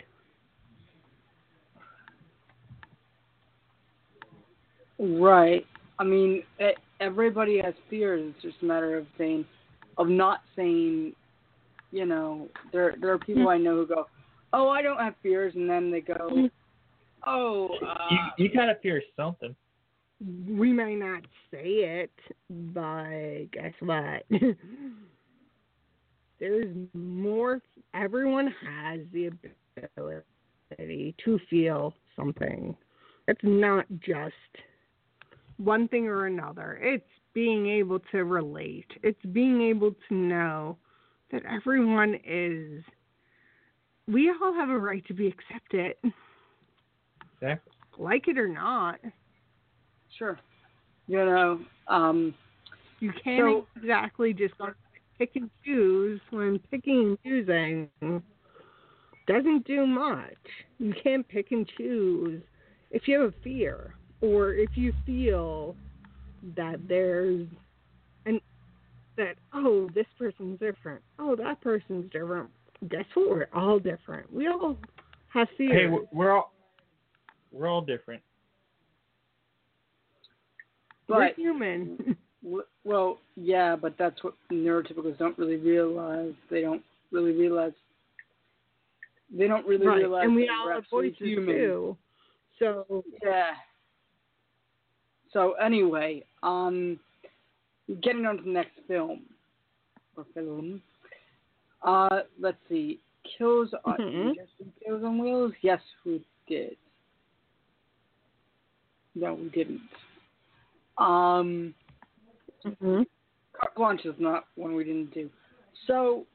Right. 4.99 5.67
I 5.99 6.05
mean, 6.05 6.43
e- 6.61 6.75
everybody 7.01 7.61
has 7.61 7.75
fears. 7.89 8.33
It's 8.35 8.43
just 8.43 8.63
a 8.63 8.65
matter 8.65 8.97
of 8.99 9.07
saying, 9.17 9.45
of 9.97 10.09
not 10.09 10.41
saying, 10.55 11.15
you 11.93 12.07
know, 12.07 12.49
there 12.73 12.95
there 13.01 13.13
are 13.13 13.19
people 13.19 13.45
mm. 13.45 13.53
I 13.53 13.59
know 13.59 13.77
who 13.77 13.87
go, 13.87 14.07
oh, 14.53 14.69
I 14.69 14.83
don't 14.83 14.99
have 14.99 15.15
fears, 15.23 15.55
and 15.55 15.69
then 15.69 15.91
they 15.91 16.01
go, 16.01 16.49
oh, 17.27 17.69
uh, 17.87 17.95
You, 18.11 18.19
you 18.45 18.51
kind 18.51 18.71
of 18.71 18.81
fear 18.81 19.03
something. 19.17 19.55
We 20.49 20.73
may 20.73 20.95
not 20.95 21.23
say 21.51 21.65
it, 21.65 22.13
but 22.49 23.51
guess 23.53 23.73
what? 23.81 24.25
There's 26.41 26.75
more. 26.95 27.61
Everyone 27.95 28.55
has 28.67 29.01
the 29.13 29.31
ability 29.97 31.15
to 31.25 31.39
feel 31.51 31.95
something. 32.17 32.77
It's 33.29 33.41
not 33.43 33.87
just 34.01 34.35
one 35.57 35.89
thing 35.89 36.07
or 36.07 36.27
another. 36.27 36.79
It's 36.83 37.05
being 37.35 37.69
able 37.69 38.01
to 38.11 38.25
relate. 38.25 38.87
It's 39.03 39.25
being 39.33 39.63
able 39.63 39.95
to 40.09 40.15
know 40.15 40.77
that 41.31 41.43
everyone 41.47 42.19
is. 42.27 42.83
We 44.09 44.31
all 44.31 44.53
have 44.53 44.69
a 44.69 44.79
right 44.79 45.07
to 45.07 45.15
be 45.15 45.29
accepted, 45.29 45.95
Exactly. 47.43 47.73
like 47.99 48.29
it 48.29 48.39
or 48.39 48.49
not. 48.49 49.01
sure. 50.19 50.39
You 51.09 51.19
know, 51.25 51.61
um, 51.89 52.35
You 53.01 53.13
can't 53.25 53.41
So- 53.41 53.67
exactly 53.77 54.33
just 54.33 54.55
pick 55.19 55.35
and 55.35 55.51
choose 55.65 56.21
when 56.31 56.59
picking 56.71 57.11
and 57.11 57.19
choosing 57.25 58.23
doesn't 59.27 59.65
do 59.67 59.87
much. 59.87 60.37
You 60.79 60.95
can't 61.03 61.27
pick 61.27 61.51
and 61.51 61.67
choose 61.77 62.43
if 62.91 63.09
you 63.09 63.21
have 63.21 63.31
a 63.35 63.37
fear 63.43 63.95
or 64.21 64.55
if 64.55 64.77
you 64.77 64.93
feel 65.05 65.75
that 66.57 66.87
there's 66.89 67.47
an 68.27 68.41
that 69.17 69.37
oh 69.53 69.89
this 69.95 70.07
person's 70.19 70.59
different 70.61 71.03
oh 71.19 71.35
that 71.37 71.61
person's 71.61 72.11
different 72.11 72.49
guess 72.89 73.05
what 73.15 73.29
we're 73.31 73.49
all 73.53 73.79
different 73.79 74.33
we 74.33 74.49
all 74.49 74.77
have 75.29 75.49
Hey, 75.51 75.69
fears 75.69 75.91
we're, 75.93 76.07
we're 76.13 76.33
all 76.37 76.52
we're 77.53 77.69
all 77.69 77.81
different. 77.83 78.23
we're 81.09 81.33
human 81.35 82.17
w- 82.43 82.65
well, 82.85 83.19
yeah, 83.37 83.77
but 83.77 83.95
that's 83.99 84.23
what 84.25 84.35
neurotypicals 84.51 85.19
don't 85.19 85.37
really 85.39 85.57
realize. 85.57 86.33
They 86.51 86.63
don't 86.63 86.83
really 87.11 87.33
realize. 87.33 87.73
They 89.37 89.47
don't 89.47 89.67
really 89.67 89.87
right 89.87 89.97
realize. 89.99 90.25
and 90.25 90.35
we 90.35 90.49
all 90.49 90.71
have 90.71 90.85
voices 90.91 91.17
human. 91.19 91.55
too 91.55 91.97
so 92.59 93.05
Yeah. 93.23 93.53
So 95.33 95.53
anyway, 95.55 96.25
um, 96.43 96.99
getting 98.03 98.27
on 98.27 98.37
to 98.37 98.43
the 98.43 98.51
next 98.51 98.73
film 98.87 99.23
or 100.17 100.27
film. 100.35 100.83
Uh, 101.83 102.21
let's 102.39 102.59
see. 102.69 103.01
Kills 103.39 103.73
on 103.85 103.97
Mhm. 103.97 104.35
just 104.37 104.53
Kills 104.85 105.03
on 105.03 105.19
Wheels. 105.19 105.53
Yes, 105.63 105.81
we 106.05 106.23
did. 106.47 106.77
No, 109.15 109.35
we 109.35 109.49
didn't. 109.51 109.81
Um, 110.99 111.75
mhm. 112.65 113.07
Carte 113.53 113.75
Blanche 113.77 114.05
is 114.05 114.15
not 114.19 114.45
one 114.57 114.75
we 114.75 114.85
didn't 114.85 115.13
do. 115.13 115.29
So, 115.87 116.27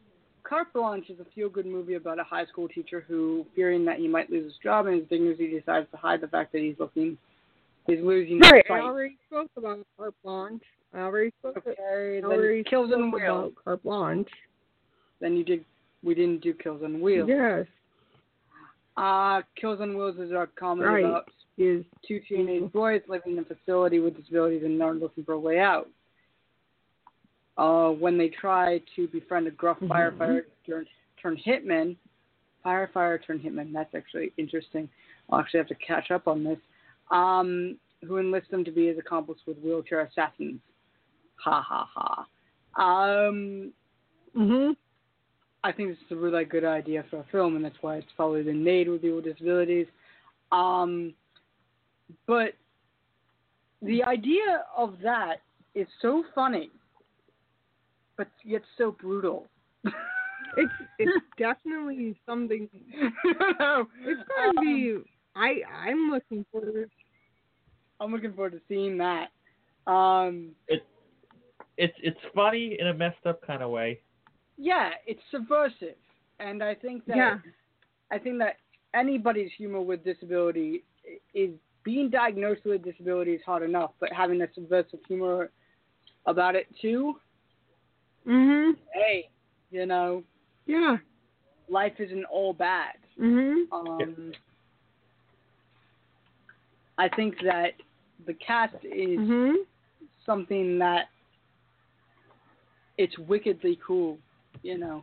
Carte 0.44 0.72
Blanche 0.74 1.10
is 1.10 1.20
a 1.20 1.26
feel-good 1.36 1.66
movie 1.66 1.96
about 1.96 2.20
a 2.20 2.24
high 2.24 2.46
school 2.46 2.68
teacher 2.68 3.04
who, 3.08 3.46
fearing 3.56 3.84
that 3.86 3.98
he 3.98 4.08
might 4.08 4.30
lose 4.30 4.46
his 4.46 4.54
job 4.64 4.86
and 4.86 5.00
his 5.00 5.10
dignity, 5.10 5.48
decides 5.50 5.90
to 5.92 5.98
hide 5.98 6.22
the 6.22 6.28
fact 6.28 6.52
that 6.54 6.62
he's 6.62 6.76
looking, 6.80 7.18
he's 7.86 8.00
losing 8.02 8.38
his 8.38 8.52
Right, 8.52 8.64
I 8.70 8.80
already 8.82 9.18
spoke 9.28 9.52
about 9.58 9.80
Carte 9.98 10.16
Blanche. 10.24 10.64
I 10.94 11.00
already 11.00 11.32
spoke, 11.40 11.58
Okay, 11.58 11.76
I 11.80 12.22
already 12.24 12.64
Kills 12.64 12.90
spoke 12.90 13.14
Wheels. 13.14 13.24
about 13.24 13.54
Carte 13.64 13.84
Blanche. 13.84 14.30
Then 15.20 15.36
you 15.36 15.44
did. 15.44 15.66
We 16.04 16.14
didn't 16.14 16.42
do 16.42 16.54
Kills 16.54 16.82
on 16.84 17.02
Wheels. 17.02 17.28
Yes, 17.28 17.66
Uh, 18.98 19.44
Kills 19.56 19.80
on 19.80 19.96
Wheels 19.96 20.18
is 20.18 20.32
a 20.32 20.48
comedy 20.56 20.90
Right. 20.90 21.06
about 21.06 21.30
is 21.58 21.86
two 22.08 22.20
teenage 22.20 22.72
boys 22.72 23.02
living 23.08 23.34
in 23.34 23.40
a 23.40 23.46
facility 23.46 24.00
with 24.00 24.16
disabilities 24.16 24.64
and 24.64 24.82
are 24.82 24.94
looking 24.94 25.24
for 25.24 25.34
a 25.34 25.40
way 25.40 25.60
out. 25.60 25.90
Uh, 27.58 27.92
when 27.92 28.18
they 28.18 28.30
try 28.30 28.80
to 28.96 29.08
befriend 29.08 29.48
a 29.48 29.52
gruff 29.52 29.80
Mhm. 29.80 29.88
firefighter 29.88 30.46
turned, 30.66 30.88
turned 31.18 31.40
hitman, 31.40 31.96
firefighter 32.64 33.24
turned 33.24 33.42
hitman. 33.42 33.72
That's 33.72 33.94
actually 33.96 34.34
interesting. 34.38 34.90
I'll 35.30 35.40
actually 35.40 35.60
have 35.60 35.68
to 35.68 35.76
catch 35.76 36.12
up 36.12 36.28
on 36.28 36.44
this. 36.44 36.60
Um, 37.10 37.80
who 38.04 38.18
enlists 38.18 38.52
them 38.52 38.64
to 38.64 38.72
be 38.72 38.88
his 38.88 39.00
accomplice 39.00 39.44
with 39.48 39.58
wheelchair 39.60 40.02
assassins. 40.02 40.62
Ha 41.38 41.62
ha 41.62 41.86
ha. 41.86 42.28
Um, 42.76 43.74
mhm. 44.36 44.76
I 45.64 45.72
think 45.72 45.90
this 45.90 45.98
is 46.06 46.12
a 46.12 46.16
really 46.16 46.46
good 46.46 46.64
idea 46.64 47.04
for 47.10 47.18
a 47.18 47.26
film, 47.32 47.56
and 47.56 47.66
that's 47.66 47.76
why 47.82 47.96
it's 47.96 48.08
probably 48.16 48.44
been 48.44 48.64
made 48.64 48.88
with 48.88 49.02
people 49.02 49.18
with 49.18 49.26
disabilities. 49.26 49.88
Um, 50.52 51.14
but 52.26 52.54
the 53.82 54.04
idea 54.04 54.64
of 54.76 54.96
that 55.04 55.38
is 55.76 55.88
so 56.02 56.24
funny, 56.34 56.70
but 58.18 58.28
yet 58.44 58.62
so 58.78 58.92
brutal. 58.92 59.48
It's 60.56 60.74
it's 60.98 61.26
definitely 61.38 62.20
something. 62.26 62.68
It's 63.24 64.22
going 64.28 64.56
to 64.56 64.62
be. 64.62 64.98
I 65.36 65.62
I'm 65.86 66.10
looking 66.10 66.46
forward. 66.52 66.90
I'm 68.00 68.12
looking 68.12 68.34
forward 68.34 68.54
to 68.54 68.62
seeing 68.68 68.98
that. 68.98 69.28
Um, 69.92 70.52
It 70.68 70.84
it's 71.78 71.94
it's 72.02 72.20
funny 72.34 72.78
in 72.80 72.88
a 72.88 72.94
messed 72.94 73.26
up 73.26 73.46
kind 73.46 73.62
of 73.62 73.70
way. 73.70 74.00
Yeah, 74.58 74.92
it's 75.06 75.22
subversive, 75.32 75.96
and 76.40 76.64
I 76.64 76.76
think 76.76 77.06
that 77.06 77.16
Yeah. 77.16 77.38
I 78.12 78.18
think 78.18 78.40
that 78.40 78.58
anybody's 78.94 79.52
humor 79.58 79.82
with 79.82 80.04
disability 80.04 80.84
is 81.34 81.52
being 81.84 82.10
diagnosed 82.10 82.64
with 82.66 82.82
a 82.82 82.92
disability 82.92 83.34
is 83.34 83.42
hard 83.46 83.64
enough, 83.64 83.92
but 84.00 84.12
having 84.12 84.42
a 84.42 84.54
subversive 84.54 85.00
humor 85.08 85.52
about 86.26 86.56
it 86.56 86.68
too. 86.82 87.20
Mhm. 88.26 88.78
Hey, 88.94 89.30
you 89.72 89.86
know, 89.86 90.24
Yeah. 90.66 90.98
life 91.70 92.00
isn't 92.00 92.26
all 92.26 92.54
bad. 92.54 92.96
Mhm. 93.18 93.72
Um, 93.72 94.34
I 96.98 97.08
think 97.10 97.40
that 97.44 97.74
the 98.26 98.34
cast 98.36 98.76
is 98.84 99.20
Mhm. 99.20 99.66
something 100.26 100.80
that 100.80 101.10
it's 102.98 103.18
wickedly 103.20 103.76
cool. 103.78 104.18
You 104.68 104.78
know, 104.78 105.02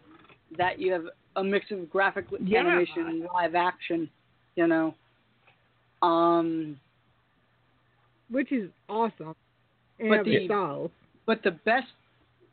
that 0.58 0.78
you 0.78 0.92
have 0.92 1.06
a 1.36 1.42
mix 1.42 1.70
of 1.70 1.88
graphic 1.88 2.26
Yeah. 2.38 2.60
animation 2.60 3.06
and 3.08 3.22
live 3.32 3.54
action. 3.54 4.10
You 4.56 4.66
know, 4.66 4.94
um, 6.02 6.78
Which 8.30 8.52
is 8.52 8.70
awesome. 8.88 9.34
In 9.98 10.08
But 10.10 10.24
the- 10.24 10.36
itself. 10.44 10.90
but 11.24 11.42
the 11.42 11.52
best 11.52 11.88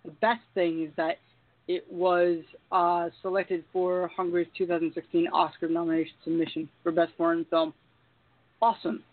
the 0.05 0.11
best 0.11 0.41
thing 0.55 0.83
is 0.83 0.91
that 0.95 1.19
it 1.67 1.85
was 1.91 2.43
uh, 2.71 3.09
selected 3.21 3.63
for 3.73 4.07
Hungary's 4.07 4.47
2016 4.57 5.27
Oscar 5.27 5.67
nomination 5.67 6.15
submission 6.23 6.69
for 6.81 6.91
best 6.91 7.13
foreign 7.17 7.43
film. 7.45 7.73
Awesome. 8.61 9.03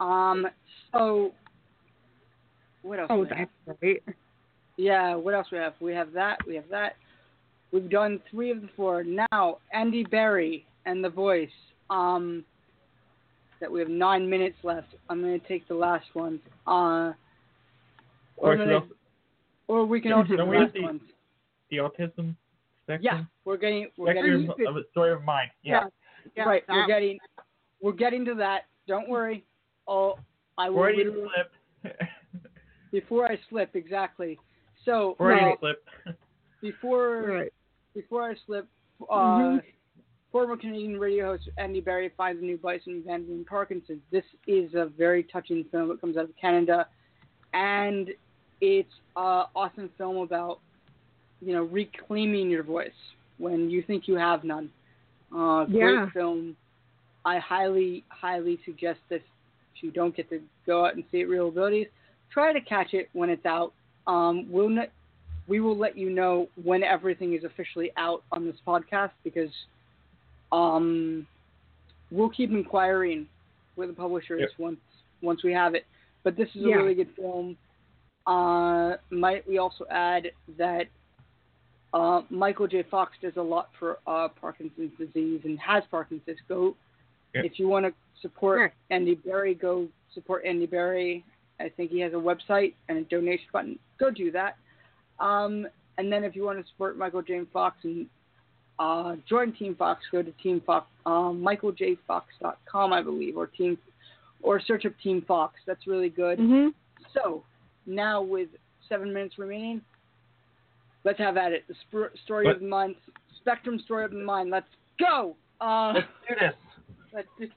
Um, 0.00 0.48
so 0.92 1.32
what 2.82 2.98
else? 2.98 3.08
Oh, 3.10 3.24
have? 3.24 3.48
that's 3.66 3.78
great. 3.80 4.02
Yeah, 4.76 5.14
what 5.14 5.34
else 5.34 5.46
we 5.52 5.58
have? 5.58 5.74
We 5.80 5.92
have 5.92 6.12
that. 6.12 6.38
We 6.46 6.54
have 6.56 6.68
that. 6.70 6.96
We've 7.74 7.90
done 7.90 8.20
three 8.30 8.52
of 8.52 8.60
the 8.62 8.68
four. 8.76 9.02
Now, 9.02 9.58
Andy 9.72 10.04
Barry 10.04 10.64
and 10.86 11.02
The 11.02 11.08
Voice. 11.10 11.50
Um, 11.90 12.44
that 13.60 13.70
we 13.70 13.80
have 13.80 13.88
nine 13.88 14.28
minutes 14.30 14.56
left. 14.62 14.88
I'm 15.10 15.20
going 15.22 15.38
to 15.40 15.48
take 15.48 15.66
the 15.68 15.74
last 15.74 16.06
one. 16.12 16.38
Uh, 16.68 17.12
Or 18.36 18.52
I'm 18.52 18.58
gonna- 18.58 18.86
or 19.68 19.84
we 19.86 20.00
can 20.00 20.12
also 20.12 20.28
do 20.28 20.36
the 20.36 20.36
Don't 20.38 20.48
we 20.50 20.56
have 20.56 20.64
last 20.66 20.74
the- 20.74 20.82
ones. 20.82 21.02
The 21.70 21.76
autism 21.78 22.36
spectrum. 22.84 23.00
Yeah, 23.02 23.24
we're 23.44 23.56
getting 23.56 23.90
we're 23.96 24.12
Spectrum 24.12 24.46
getting 24.46 24.66
of 24.66 24.76
a 24.76 24.82
story 24.90 25.12
of 25.12 25.22
mine. 25.24 25.50
Yeah. 25.62 25.84
Yeah, 26.36 26.44
right. 26.44 26.62
We're 26.68 26.86
getting 26.86 27.18
we're 27.80 27.92
getting 27.92 28.24
to 28.26 28.34
that. 28.34 28.66
Don't 28.86 29.08
worry. 29.08 29.44
Oh, 29.88 30.18
I 30.58 30.68
will 30.70 30.82
Ready 30.82 31.04
to 31.04 31.10
literally- 31.10 31.30
slip. 31.82 32.00
before 32.92 33.26
I 33.26 33.38
slip 33.48 33.74
exactly. 33.76 34.38
So 34.84 35.16
Ready 35.18 35.44
Right. 35.46 35.52
to 35.54 35.58
slip. 35.60 35.88
before 36.60 37.22
Right. 37.22 37.52
Before 37.94 38.22
I 38.22 38.34
slip, 38.46 38.66
uh, 39.08 39.14
Mhm. 39.14 39.62
former 40.32 40.56
Canadian 40.56 40.98
radio 40.98 41.26
host 41.26 41.48
Andy 41.58 41.80
Barry 41.80 42.08
finds 42.10 42.42
a 42.42 42.44
new 42.44 42.58
bison 42.58 43.02
Van 43.02 43.24
Boone 43.24 43.44
Parkinson's. 43.44 44.02
This 44.10 44.24
is 44.46 44.74
a 44.74 44.86
very 44.86 45.22
touching 45.22 45.64
film. 45.64 45.90
It 45.92 46.00
comes 46.00 46.16
out 46.16 46.24
of 46.24 46.36
Canada, 46.36 46.88
and 47.52 48.12
it's 48.60 48.92
an 49.16 49.46
awesome 49.54 49.88
film 49.90 50.16
about 50.16 50.60
you 51.40 51.52
know 51.52 51.64
reclaiming 51.64 52.50
your 52.50 52.62
voice 52.62 53.14
when 53.38 53.70
you 53.70 53.82
think 53.82 54.08
you 54.08 54.16
have 54.16 54.44
none. 54.44 54.72
Uh, 55.32 55.64
great 55.64 56.12
film. 56.12 56.56
I 57.24 57.38
highly, 57.38 58.04
highly 58.08 58.58
suggest 58.64 59.00
this. 59.08 59.22
If 59.76 59.82
you 59.82 59.90
don't 59.90 60.14
get 60.14 60.28
to 60.30 60.42
go 60.66 60.84
out 60.84 60.94
and 60.94 61.04
see 61.10 61.20
it, 61.20 61.28
ReelAbilities, 61.28 61.88
try 62.30 62.52
to 62.52 62.60
catch 62.60 62.94
it 62.94 63.08
when 63.12 63.30
it's 63.30 63.46
out. 63.46 63.72
Um, 64.06 64.50
we'll 64.50 64.68
ne- 64.68 64.90
we 65.46 65.60
will 65.60 65.76
let 65.76 65.96
you 65.96 66.10
know 66.10 66.48
when 66.62 66.82
everything 66.82 67.34
is 67.34 67.44
officially 67.44 67.90
out 67.96 68.22
on 68.32 68.44
this 68.44 68.56
podcast 68.66 69.10
because 69.24 69.50
um, 70.52 71.26
we'll 72.10 72.30
keep 72.30 72.50
inquiring 72.50 73.26
with 73.76 73.88
the 73.88 73.94
publishers 73.94 74.40
Yep. 74.40 74.50
once 74.58 74.80
once 75.22 75.42
we 75.42 75.52
have 75.52 75.74
it. 75.74 75.86
But 76.22 76.36
this 76.36 76.48
is 76.54 76.64
a 76.64 76.68
Yeah. 76.68 76.76
really 76.76 76.94
good 76.94 77.10
film. 77.16 77.56
Uh, 78.26 78.96
might 79.10 79.46
we 79.46 79.58
also 79.58 79.84
add 79.90 80.30
that 80.56 80.86
uh, 81.92 82.22
Michael 82.30 82.66
J. 82.66 82.82
Fox 82.90 83.12
does 83.22 83.36
a 83.36 83.42
lot 83.42 83.70
for 83.78 83.98
uh, 84.06 84.28
Parkinson's 84.28 84.90
disease 84.98 85.42
and 85.44 85.58
has 85.60 85.84
Parkinson's. 85.90 86.38
Go 86.48 86.74
Yep. 87.34 87.44
if 87.46 87.58
you 87.58 87.68
want 87.68 87.84
to 87.86 87.92
support 88.22 88.58
Sure. 88.58 88.72
Andy 88.90 89.14
Barry, 89.16 89.54
go 89.54 89.88
support 90.14 90.44
Andy 90.44 90.66
Barry. 90.66 91.24
I 91.60 91.68
think 91.68 91.90
he 91.90 92.00
has 92.00 92.12
a 92.12 92.16
website 92.16 92.74
and 92.88 92.98
a 92.98 93.02
donation 93.04 93.46
button. 93.52 93.78
Go 93.98 94.10
do 94.10 94.30
that. 94.32 94.56
Um, 95.20 95.66
and 95.98 96.12
then 96.12 96.24
if 96.24 96.34
you 96.34 96.44
want 96.44 96.58
to 96.64 96.70
support 96.72 96.96
Michael 96.98 97.22
J. 97.22 97.42
Fox 97.52 97.76
and 97.84 98.06
uh, 98.78 99.14
join 99.28 99.52
Team 99.52 99.74
Fox, 99.76 100.02
go 100.10 100.22
to 100.22 100.32
Team 100.42 100.60
Fox, 100.66 100.86
um, 101.06 101.40
michaeljfox.com, 101.46 102.92
I 102.92 103.02
believe, 103.02 103.36
or 103.36 103.46
Team, 103.46 103.78
or 104.42 104.60
search 104.60 104.84
up 104.86 104.92
Team 105.02 105.22
Fox. 105.26 105.54
That's 105.66 105.86
really 105.86 106.08
good. 106.08 106.38
Mhm. 106.40 106.74
So 107.12 107.44
now 107.86 108.20
with 108.22 108.48
seven 108.88 109.12
minutes 109.12 109.38
remaining, 109.38 109.80
let's 111.04 111.18
have 111.18 111.36
at 111.36 111.52
it. 111.52 111.64
The 111.68 111.74
sp- 111.86 112.16
story 112.24 112.46
What? 112.46 112.56
of 112.56 112.60
the 112.62 112.66
month, 112.68 112.96
Spectrum 113.36 113.78
story 113.78 114.04
of 114.04 114.10
the 114.10 114.16
mind. 114.18 114.50
Let's 114.50 114.66
go. 114.98 115.36
Uh, 115.60 115.92
Let's 115.94 116.08
do 116.28 116.34
this. 116.40 116.54
let's 117.12 117.28
do 117.38 117.48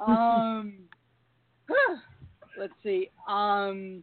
Um, 0.00 0.74
let's 2.58 2.72
see. 2.82 3.10
Um, 3.28 4.02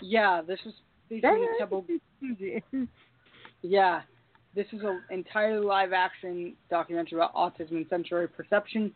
yeah, 0.00 0.40
this 0.42 0.58
is 0.66 0.72
featuring 1.20 1.48
a 1.54 1.58
Temple. 1.58 1.84
Yeah, 3.66 4.02
this 4.54 4.66
is 4.74 4.82
an 4.82 5.00
entirely 5.10 5.64
live 5.64 5.94
action 5.94 6.54
documentary 6.68 7.18
about 7.18 7.34
autism 7.34 7.70
and 7.76 7.86
sensory 7.88 8.28
perception, 8.28 8.92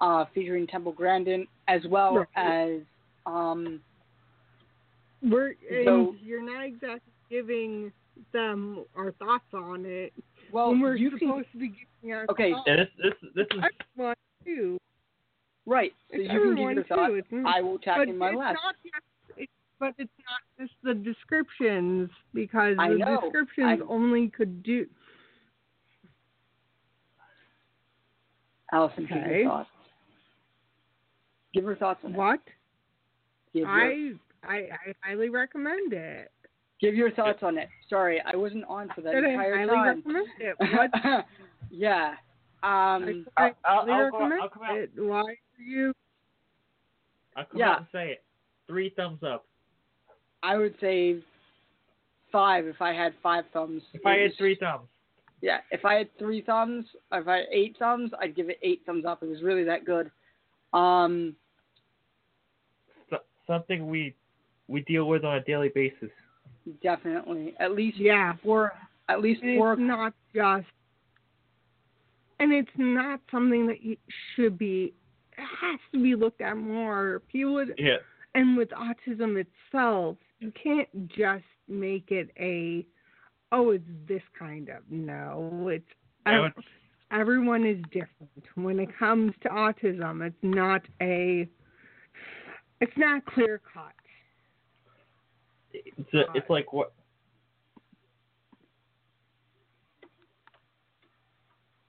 uh, 0.00 0.24
featuring 0.34 0.66
Temple 0.66 0.90
Grandin 0.90 1.46
as 1.68 1.82
well 1.88 2.16
Right. 2.16 2.26
as 2.36 2.80
um, 3.26 3.80
We're 5.22 5.54
So- 5.84 6.16
you're 6.20 6.42
not 6.42 6.64
exactly 6.64 7.12
giving 7.28 7.92
them 8.32 8.84
our 8.96 9.12
thoughts 9.12 9.44
on 9.54 9.84
it 9.86 10.12
well, 10.50 10.70
when 10.70 10.80
we're 10.80 10.96
you 10.96 11.10
can 11.10 11.20
supposed 11.20 11.52
to 11.52 11.58
be 11.58 11.68
giving 12.02 12.12
our 12.16 12.26
Okay, 12.30 12.50
thoughts. 12.50 12.64
Yeah, 12.66 12.76
this 12.76 12.88
this 12.98 13.30
this 13.36 13.46
is 13.56 13.62
Everyone 13.94 14.16
too. 14.44 14.78
right. 15.66 15.92
So 16.10 16.16
It's 16.16 16.32
you 16.32 16.40
can 16.40 16.56
give 16.56 16.70
your 16.74 16.84
thoughts. 16.84 17.10
too. 17.10 17.14
It's 17.14 17.28
not, 17.30 17.54
I 17.56 17.60
will 17.60 17.78
tack 17.78 17.98
but 17.98 18.08
in 18.08 18.18
my 18.18 18.30
it's 18.30 18.38
last. 18.38 18.58
Not 19.80 19.96
just, 19.96 20.00
it, 20.00 20.08
but 20.18 20.24
it's 20.24 20.26
not 20.28 20.64
just 20.66 20.74
the 20.82 20.94
descriptions 20.94 22.10
because 22.34 22.76
I 22.78 22.90
the 22.90 22.98
know. 22.98 23.20
descriptions 23.22 23.80
I- 23.82 23.92
only 23.92 24.28
could 24.28 24.62
do. 24.62 24.86
Alison, 28.72 29.06
give 29.06 29.16
Okay. 29.18 29.38
your 29.40 29.48
thoughts. 29.48 29.70
Give 31.52 31.64
her 31.64 31.74
thoughts 31.76 32.00
on. 32.04 32.12
What? 32.14 32.40
Your, 33.52 33.66
I, 33.66 34.12
I 34.44 34.54
I 34.70 34.94
highly 35.02 35.28
recommend 35.28 35.92
it. 35.92 36.30
give 36.80 36.94
your 36.94 37.10
thoughts 37.10 37.42
on 37.42 37.58
it. 37.58 37.68
Sorry, 37.88 38.20
I 38.24 38.36
wasn't 38.36 38.64
on 38.66 38.88
for 38.94 39.00
that 39.00 39.12
Said 39.12 39.24
I 39.24 39.30
entire 39.30 39.56
highly 39.56 39.70
time. 39.74 39.96
recommend 39.96 40.28
it. 40.38 40.56
What? 41.12 41.24
yeah. 41.70 42.14
Um, 42.62 43.26
I, 43.36 43.46
I 43.46 43.52
I'll- 43.64 43.90
I'll 43.90 44.10
go- 44.12 44.18
I'll 44.42 44.48
come 44.50 44.62
out. 44.62 44.76
it. 44.78 44.90
Why 44.96 45.20
are 45.22 45.34
you? 45.58 45.92
I'll 47.34 47.44
come 47.46 47.58
Yeah. 47.58 47.70
out 47.70 47.78
and 47.78 47.86
say 47.90 48.10
it. 48.12 48.24
Three 48.68 48.90
thumbs 48.90 49.24
up. 49.24 49.46
I 50.42 50.56
would 50.56 50.74
say 50.80 51.18
five 52.32 52.66
if 52.66 52.80
I 52.80 52.92
had 52.92 53.12
five 53.22 53.44
thumbs. 53.52 53.82
If 53.92 54.06
I 54.06 54.16
had 54.18 54.32
three 54.38 54.56
thumbs. 54.56 54.88
Yeah, 55.42 55.58
if 55.70 55.84
I 55.84 55.94
had 55.94 56.18
three 56.18 56.42
thumbs, 56.42 56.84
if 57.12 57.26
I 57.26 57.38
had 57.38 57.46
eight 57.50 57.76
thumbs, 57.78 58.10
I'd 58.20 58.34
give 58.36 58.50
it 58.50 58.58
eight 58.62 58.82
thumbs 58.84 59.04
up. 59.06 59.22
It 59.22 59.28
was 59.28 59.42
really 59.42 59.64
that 59.64 59.84
good. 59.84 60.10
Um, 60.72 61.34
So, 63.08 63.18
something 63.46 63.88
we 63.88 64.14
we 64.68 64.82
deal 64.82 65.06
with 65.06 65.24
on 65.24 65.36
a 65.36 65.40
daily 65.44 65.70
basis. 65.74 66.10
definitely. 66.82 67.54
At 67.58 67.72
least 67.72 67.96
Yeah. 67.98 68.34
four. 68.42 68.72
At 69.08 69.20
least 69.20 69.42
And 69.42 69.58
four. 69.58 69.72
it's 69.72 69.80
not 69.80 70.14
just, 70.32 70.68
and 72.38 72.52
it's 72.52 72.70
not 72.76 73.20
something 73.32 73.66
that 73.66 73.82
you 73.82 73.96
should 74.36 74.56
be. 74.56 74.94
It 75.36 75.44
has 75.60 75.80
to 75.92 76.00
be 76.00 76.14
looked 76.14 76.40
at 76.42 76.56
more. 76.56 77.22
People 77.32 77.54
would, 77.54 77.74
Yeah. 77.78 77.96
And 78.34 78.56
with 78.56 78.68
autism 78.70 79.44
itself, 79.44 80.16
you 80.38 80.52
can't 80.62 81.08
just 81.08 81.44
make 81.68 82.10
it 82.10 82.30
a, 82.38 82.86
oh, 83.52 83.70
it's 83.70 83.84
this 84.06 84.22
kind 84.38 84.68
of. 84.68 84.82
No, 84.88 85.68
it's 85.68 85.84
everyone 87.10 87.66
is 87.66 87.82
different 87.90 88.44
when 88.54 88.78
it 88.78 88.88
comes 88.98 89.32
to 89.42 89.48
autism. 89.48 90.24
It's 90.26 90.36
not 90.42 90.82
a, 91.00 91.48
it's 92.80 92.96
not 92.96 93.24
clear 93.26 93.60
cut. 93.72 93.92
It's 95.72 96.14
a, 96.14 96.24
it's 96.34 96.48
like 96.50 96.72
what 96.72 96.92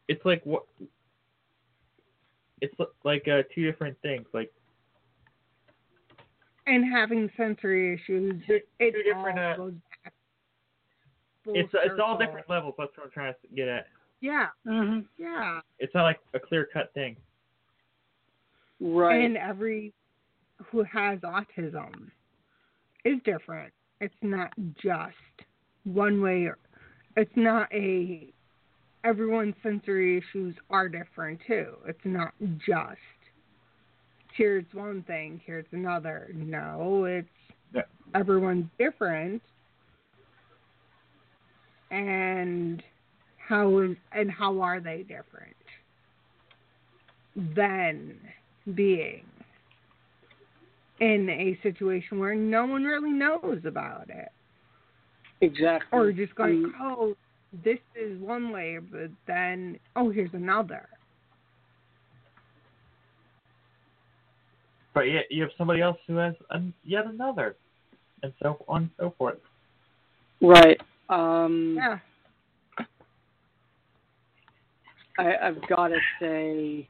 it's 0.08 0.26
like 0.26 0.46
what 0.46 0.64
it's 2.60 2.76
like 3.04 3.28
uh, 3.28 3.44
two 3.54 3.64
different 3.66 3.98
things. 4.02 4.26
Like 4.34 4.52
And 6.68 6.86
having 6.92 7.30
sensory 7.36 7.96
issues, 7.96 8.42
two, 8.46 8.60
it 8.80 8.92
two 8.92 9.04
different. 9.04 9.40
all 9.40 9.54
Uh, 9.54 9.58
goes 9.58 9.74
back 10.04 10.14
it's 11.48 11.70
it's 11.74 12.00
all 12.04 12.18
different 12.18 12.50
levels. 12.50 12.76
That's 12.78 12.92
what 12.96 13.06
I'm 13.06 13.12
trying 13.12 13.34
to 13.34 13.56
get 13.56 13.68
at. 13.68 13.88
Yeah, 14.20 14.48
hmm 14.68 15.00
yeah. 15.18 15.62
It's 15.80 15.94
not 15.96 16.04
like 16.04 16.20
a 16.34 16.40
clear 16.40 16.68
cut 16.72 16.94
thing. 16.94 17.16
Right. 18.80 19.24
And 19.24 19.38
every 19.38 19.94
who 20.72 20.84
has 20.84 21.20
autism 21.20 22.10
is 23.06 23.20
different. 23.26 23.74
It's 24.00 24.14
not 24.22 24.52
just 24.82 25.16
one 25.84 26.22
way. 26.22 26.46
Or, 26.46 26.58
it's 27.18 27.32
not 27.36 27.72
a. 27.74 28.32
Everyone's 29.04 29.56
sensory 29.64 30.18
issues 30.20 30.56
are 30.70 30.88
different 30.88 31.40
too. 31.48 31.74
It's 31.88 32.00
not 32.06 32.34
just 32.64 33.00
here's 34.42 34.66
one 34.74 35.04
thing, 35.04 35.40
here's 35.46 35.68
another. 35.72 36.32
No, 36.34 37.06
it's 37.06 37.30
Yeah. 37.74 37.84
everyone's 38.16 38.66
different, 38.80 39.40
and 41.92 42.82
how 43.38 43.78
is 43.80 43.96
and 44.12 44.32
how 44.32 44.60
are 44.62 44.80
they 44.80 45.04
different? 45.04 45.56
Than 47.36 48.20
being 48.74 49.26
in 51.00 51.30
a 51.30 51.56
situation 51.62 52.18
where 52.18 52.34
no 52.36 52.66
one 52.66 52.84
really 52.84 53.12
knows 53.12 53.64
about 53.66 54.10
it. 54.10 54.32
exactly. 55.42 55.98
Or 56.00 56.12
just 56.12 56.34
going, 56.36 56.66
Um, 56.66 56.76
oh, 56.80 57.18
this 57.64 57.80
is 57.96 58.20
one 58.20 58.52
way, 58.52 58.78
but 58.80 59.12
then, 59.26 59.80
oh, 59.96 60.10
here's 60.10 60.34
another. 60.34 60.88
But 64.94 65.02
yet 65.02 65.26
you 65.30 65.42
have 65.44 65.52
somebody 65.58 65.82
else 65.82 65.98
who 66.08 66.16
has 66.18 66.34
an, 66.50 66.74
yet 66.84 67.06
another, 67.06 67.56
and 68.24 68.34
so 68.42 68.64
on 68.68 68.82
and 68.84 68.90
so 69.00 69.14
forth. 69.18 69.38
right. 70.42 70.80
Um, 71.10 71.76
Yeah. 71.78 72.00
I, 75.18 75.36
I've 75.48 75.68
got 75.68 75.90
to 75.90 76.00
say, 76.20 76.88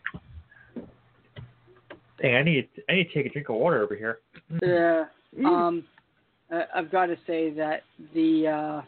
Dang, 2.22 2.36
I 2.36 2.44
need 2.44 2.70
I 2.88 2.94
need 2.94 3.06
to 3.06 3.14
take 3.14 3.26
a 3.26 3.30
drink 3.30 3.50
of 3.50 3.56
water 3.56 3.82
over 3.82 3.96
here. 3.96 4.20
yeah. 4.62 5.06
Mm. 5.38 5.46
Um, 5.46 5.84
I- 6.52 6.66
I've 6.76 6.92
got 6.92 7.08
to 7.08 7.18
say 7.26 7.50
that 7.52 7.82
the 8.14 8.48
uh, 8.48 8.82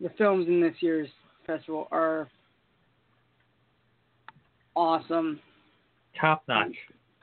the 0.00 0.10
films 0.18 0.48
in 0.48 0.60
this 0.60 0.74
year's 0.80 1.08
festival 1.46 1.86
are 1.92 2.28
awesome, 4.74 5.38
Top 6.20 6.42
notch. 6.48 6.74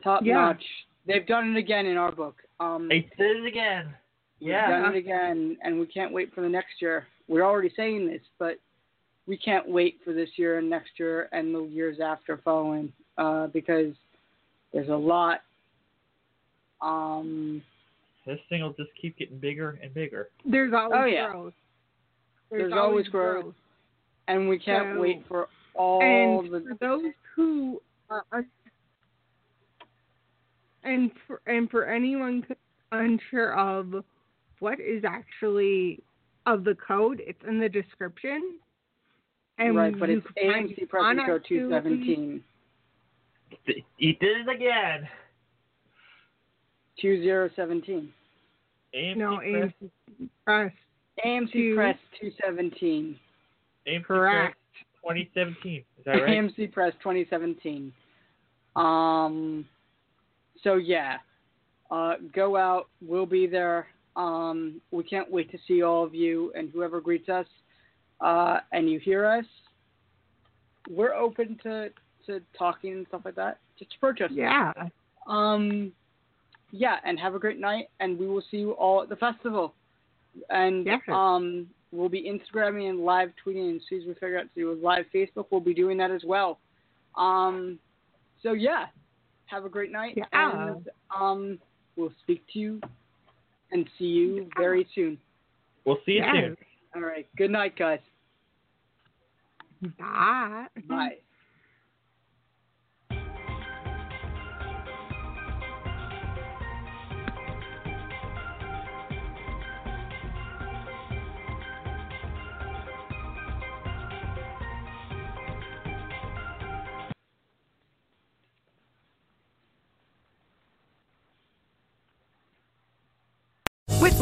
Top 0.05 0.23
Yeah. 0.23 0.35
notch. 0.35 0.63
They've 1.05 1.25
done 1.25 1.55
it 1.55 1.59
again 1.59 1.85
in 1.87 1.97
our 1.97 2.11
book. 2.11 2.41
Um, 2.61 2.87
They 2.87 3.01
did 3.17 3.37
it 3.37 3.45
again. 3.45 3.93
We've 4.39 4.49
Yeah. 4.51 4.69
done 4.79 4.95
it 4.95 4.97
again, 4.97 5.57
and 5.61 5.79
we 5.79 5.87
can't 5.87 6.13
wait 6.13 6.33
for 6.33 6.41
the 6.41 6.49
next 6.49 6.81
year. 6.81 7.07
We're 7.27 7.43
already 7.43 7.69
saying 7.75 8.07
this, 8.07 8.21
but 8.37 8.59
we 9.25 9.35
can't 9.37 9.67
wait 9.67 9.99
for 10.03 10.13
this 10.13 10.37
year 10.37 10.59
and 10.59 10.69
next 10.69 10.99
year 10.99 11.27
and 11.31 11.53
the 11.53 11.63
years 11.63 11.99
after 11.99 12.37
following 12.37 12.93
uh, 13.17 13.47
because 13.47 13.95
there's 14.73 14.89
a 14.89 14.95
lot. 14.95 15.41
Um, 16.81 17.63
This 18.25 18.39
thing 18.49 18.61
will 18.61 18.73
just 18.73 18.93
keep 18.95 19.17
getting 19.17 19.37
bigger 19.39 19.79
and 19.81 19.93
bigger. 19.93 20.29
There's 20.45 20.73
always 20.73 20.99
Oh, 20.99 21.05
yeah. 21.05 21.29
growth. 21.31 21.53
There's 22.51 22.73
always 22.73 23.07
growth. 23.07 23.55
and 24.27 24.49
we 24.49 24.57
can't 24.57 24.95
So- 24.95 25.01
wait 25.01 25.23
for 25.27 25.47
all 25.75 26.01
and 26.01 26.51
the. 26.51 26.61
for 26.61 26.73
those 26.75 27.13
who 27.35 27.79
are 28.09 28.25
un- 28.31 28.49
and 30.85 31.11
for 31.27 31.41
and 31.47 31.69
for 31.69 31.85
anyone 31.85 32.45
unsure 32.91 33.53
of 33.53 34.03
what 34.59 34.79
is 34.79 35.03
actually 35.03 35.99
of 36.45 36.63
the 36.63 36.75
code, 36.75 37.21
it's 37.25 37.41
in 37.47 37.59
the 37.59 37.69
description. 37.69 38.57
And 39.57 39.75
right, 39.75 39.97
but 39.97 40.09
it's 40.09 40.25
AMC 40.41 40.77
it 40.77 40.89
Press 40.89 41.03
on 41.03 41.19
and 41.19 41.27
Go 41.27 41.33
our 41.33 41.39
217. 41.39 42.43
He 43.97 44.13
did 44.13 44.47
it 44.47 44.49
again. 44.49 45.07
2017. 47.01 48.09
AMC 48.95 49.17
No, 49.17 49.37
Press, 49.37 49.71
AMC 49.81 50.29
Press. 50.45 50.73
AMC 51.25 51.51
Two- 51.51 51.75
Press 51.75 51.97
217. 52.21 53.19
AMC 53.87 54.03
Correct. 54.03 54.57
Press 55.03 55.15
2017. 55.33 55.73
Is 55.75 56.05
that 56.05 56.11
right? 56.11 56.29
AMC 56.29 56.71
Press 56.71 56.93
2017. 57.01 57.93
Um, 58.75 59.65
so 60.63 60.75
yeah, 60.75 61.17
uh, 61.91 62.15
go 62.33 62.55
out. 62.55 62.87
We'll 63.01 63.25
be 63.25 63.47
there. 63.47 63.87
Um, 64.15 64.81
we 64.91 65.03
can't 65.03 65.29
wait 65.29 65.51
to 65.51 65.57
see 65.67 65.81
all 65.83 66.03
of 66.03 66.15
you 66.15 66.51
and 66.55 66.69
whoever 66.71 67.01
greets 67.01 67.29
us. 67.29 67.47
Uh, 68.21 68.59
and 68.71 68.89
you 68.89 68.99
hear 68.99 69.25
us. 69.25 69.45
We're 70.89 71.13
open 71.13 71.59
to 71.63 71.89
to 72.27 72.41
talking 72.57 72.93
and 72.93 73.07
stuff 73.07 73.21
like 73.25 73.35
that. 73.35 73.59
Just 73.77 73.93
approach 73.97 74.21
us. 74.21 74.31
Yeah. 74.33 74.71
Um, 75.27 75.91
yeah, 76.71 76.95
and 77.05 77.19
have 77.19 77.35
a 77.35 77.39
great 77.39 77.59
night. 77.59 77.89
And 77.99 78.17
we 78.17 78.27
will 78.27 78.43
see 78.49 78.57
you 78.57 78.71
all 78.71 79.03
at 79.03 79.09
the 79.09 79.15
festival. 79.15 79.73
And 80.49 80.85
Yes. 80.85 81.01
um, 81.07 81.67
we'll 81.91 82.09
be 82.09 82.23
Instagramming 82.23 82.89
and 82.89 82.99
live 83.01 83.31
tweeting. 83.45 83.69
And 83.69 83.81
as 83.81 83.87
soon 83.87 84.01
as 84.01 84.07
we 84.07 84.13
figure 84.15 84.39
out 84.39 84.43
to 84.53 84.55
do 84.55 84.71
a 84.71 84.73
live 84.73 85.05
Facebook, 85.13 85.47
we'll 85.51 85.61
be 85.61 85.73
doing 85.73 85.97
that 85.97 86.11
as 86.11 86.23
well. 86.25 86.59
Um, 87.15 87.79
so 88.41 88.53
yeah, 88.53 88.87
have 89.45 89.65
a 89.65 89.69
great 89.69 89.91
night. 89.91 90.13
Yeah. 90.17 90.25
And 90.33 90.87
um, 91.15 91.59
we'll 91.95 92.13
speak 92.23 92.43
to 92.53 92.59
you 92.59 92.81
and 93.71 93.87
see 93.97 94.05
you 94.05 94.49
very 94.57 94.87
soon. 94.95 95.17
We'll 95.85 95.99
see 96.05 96.13
you 96.13 96.23
Yes. 96.23 96.35
soon. 96.35 96.57
All 96.95 97.01
right. 97.01 97.27
Good 97.37 97.51
night, 97.51 97.77
guys. 97.77 97.99
Bye. 99.99 100.67
Bye. 100.87 101.17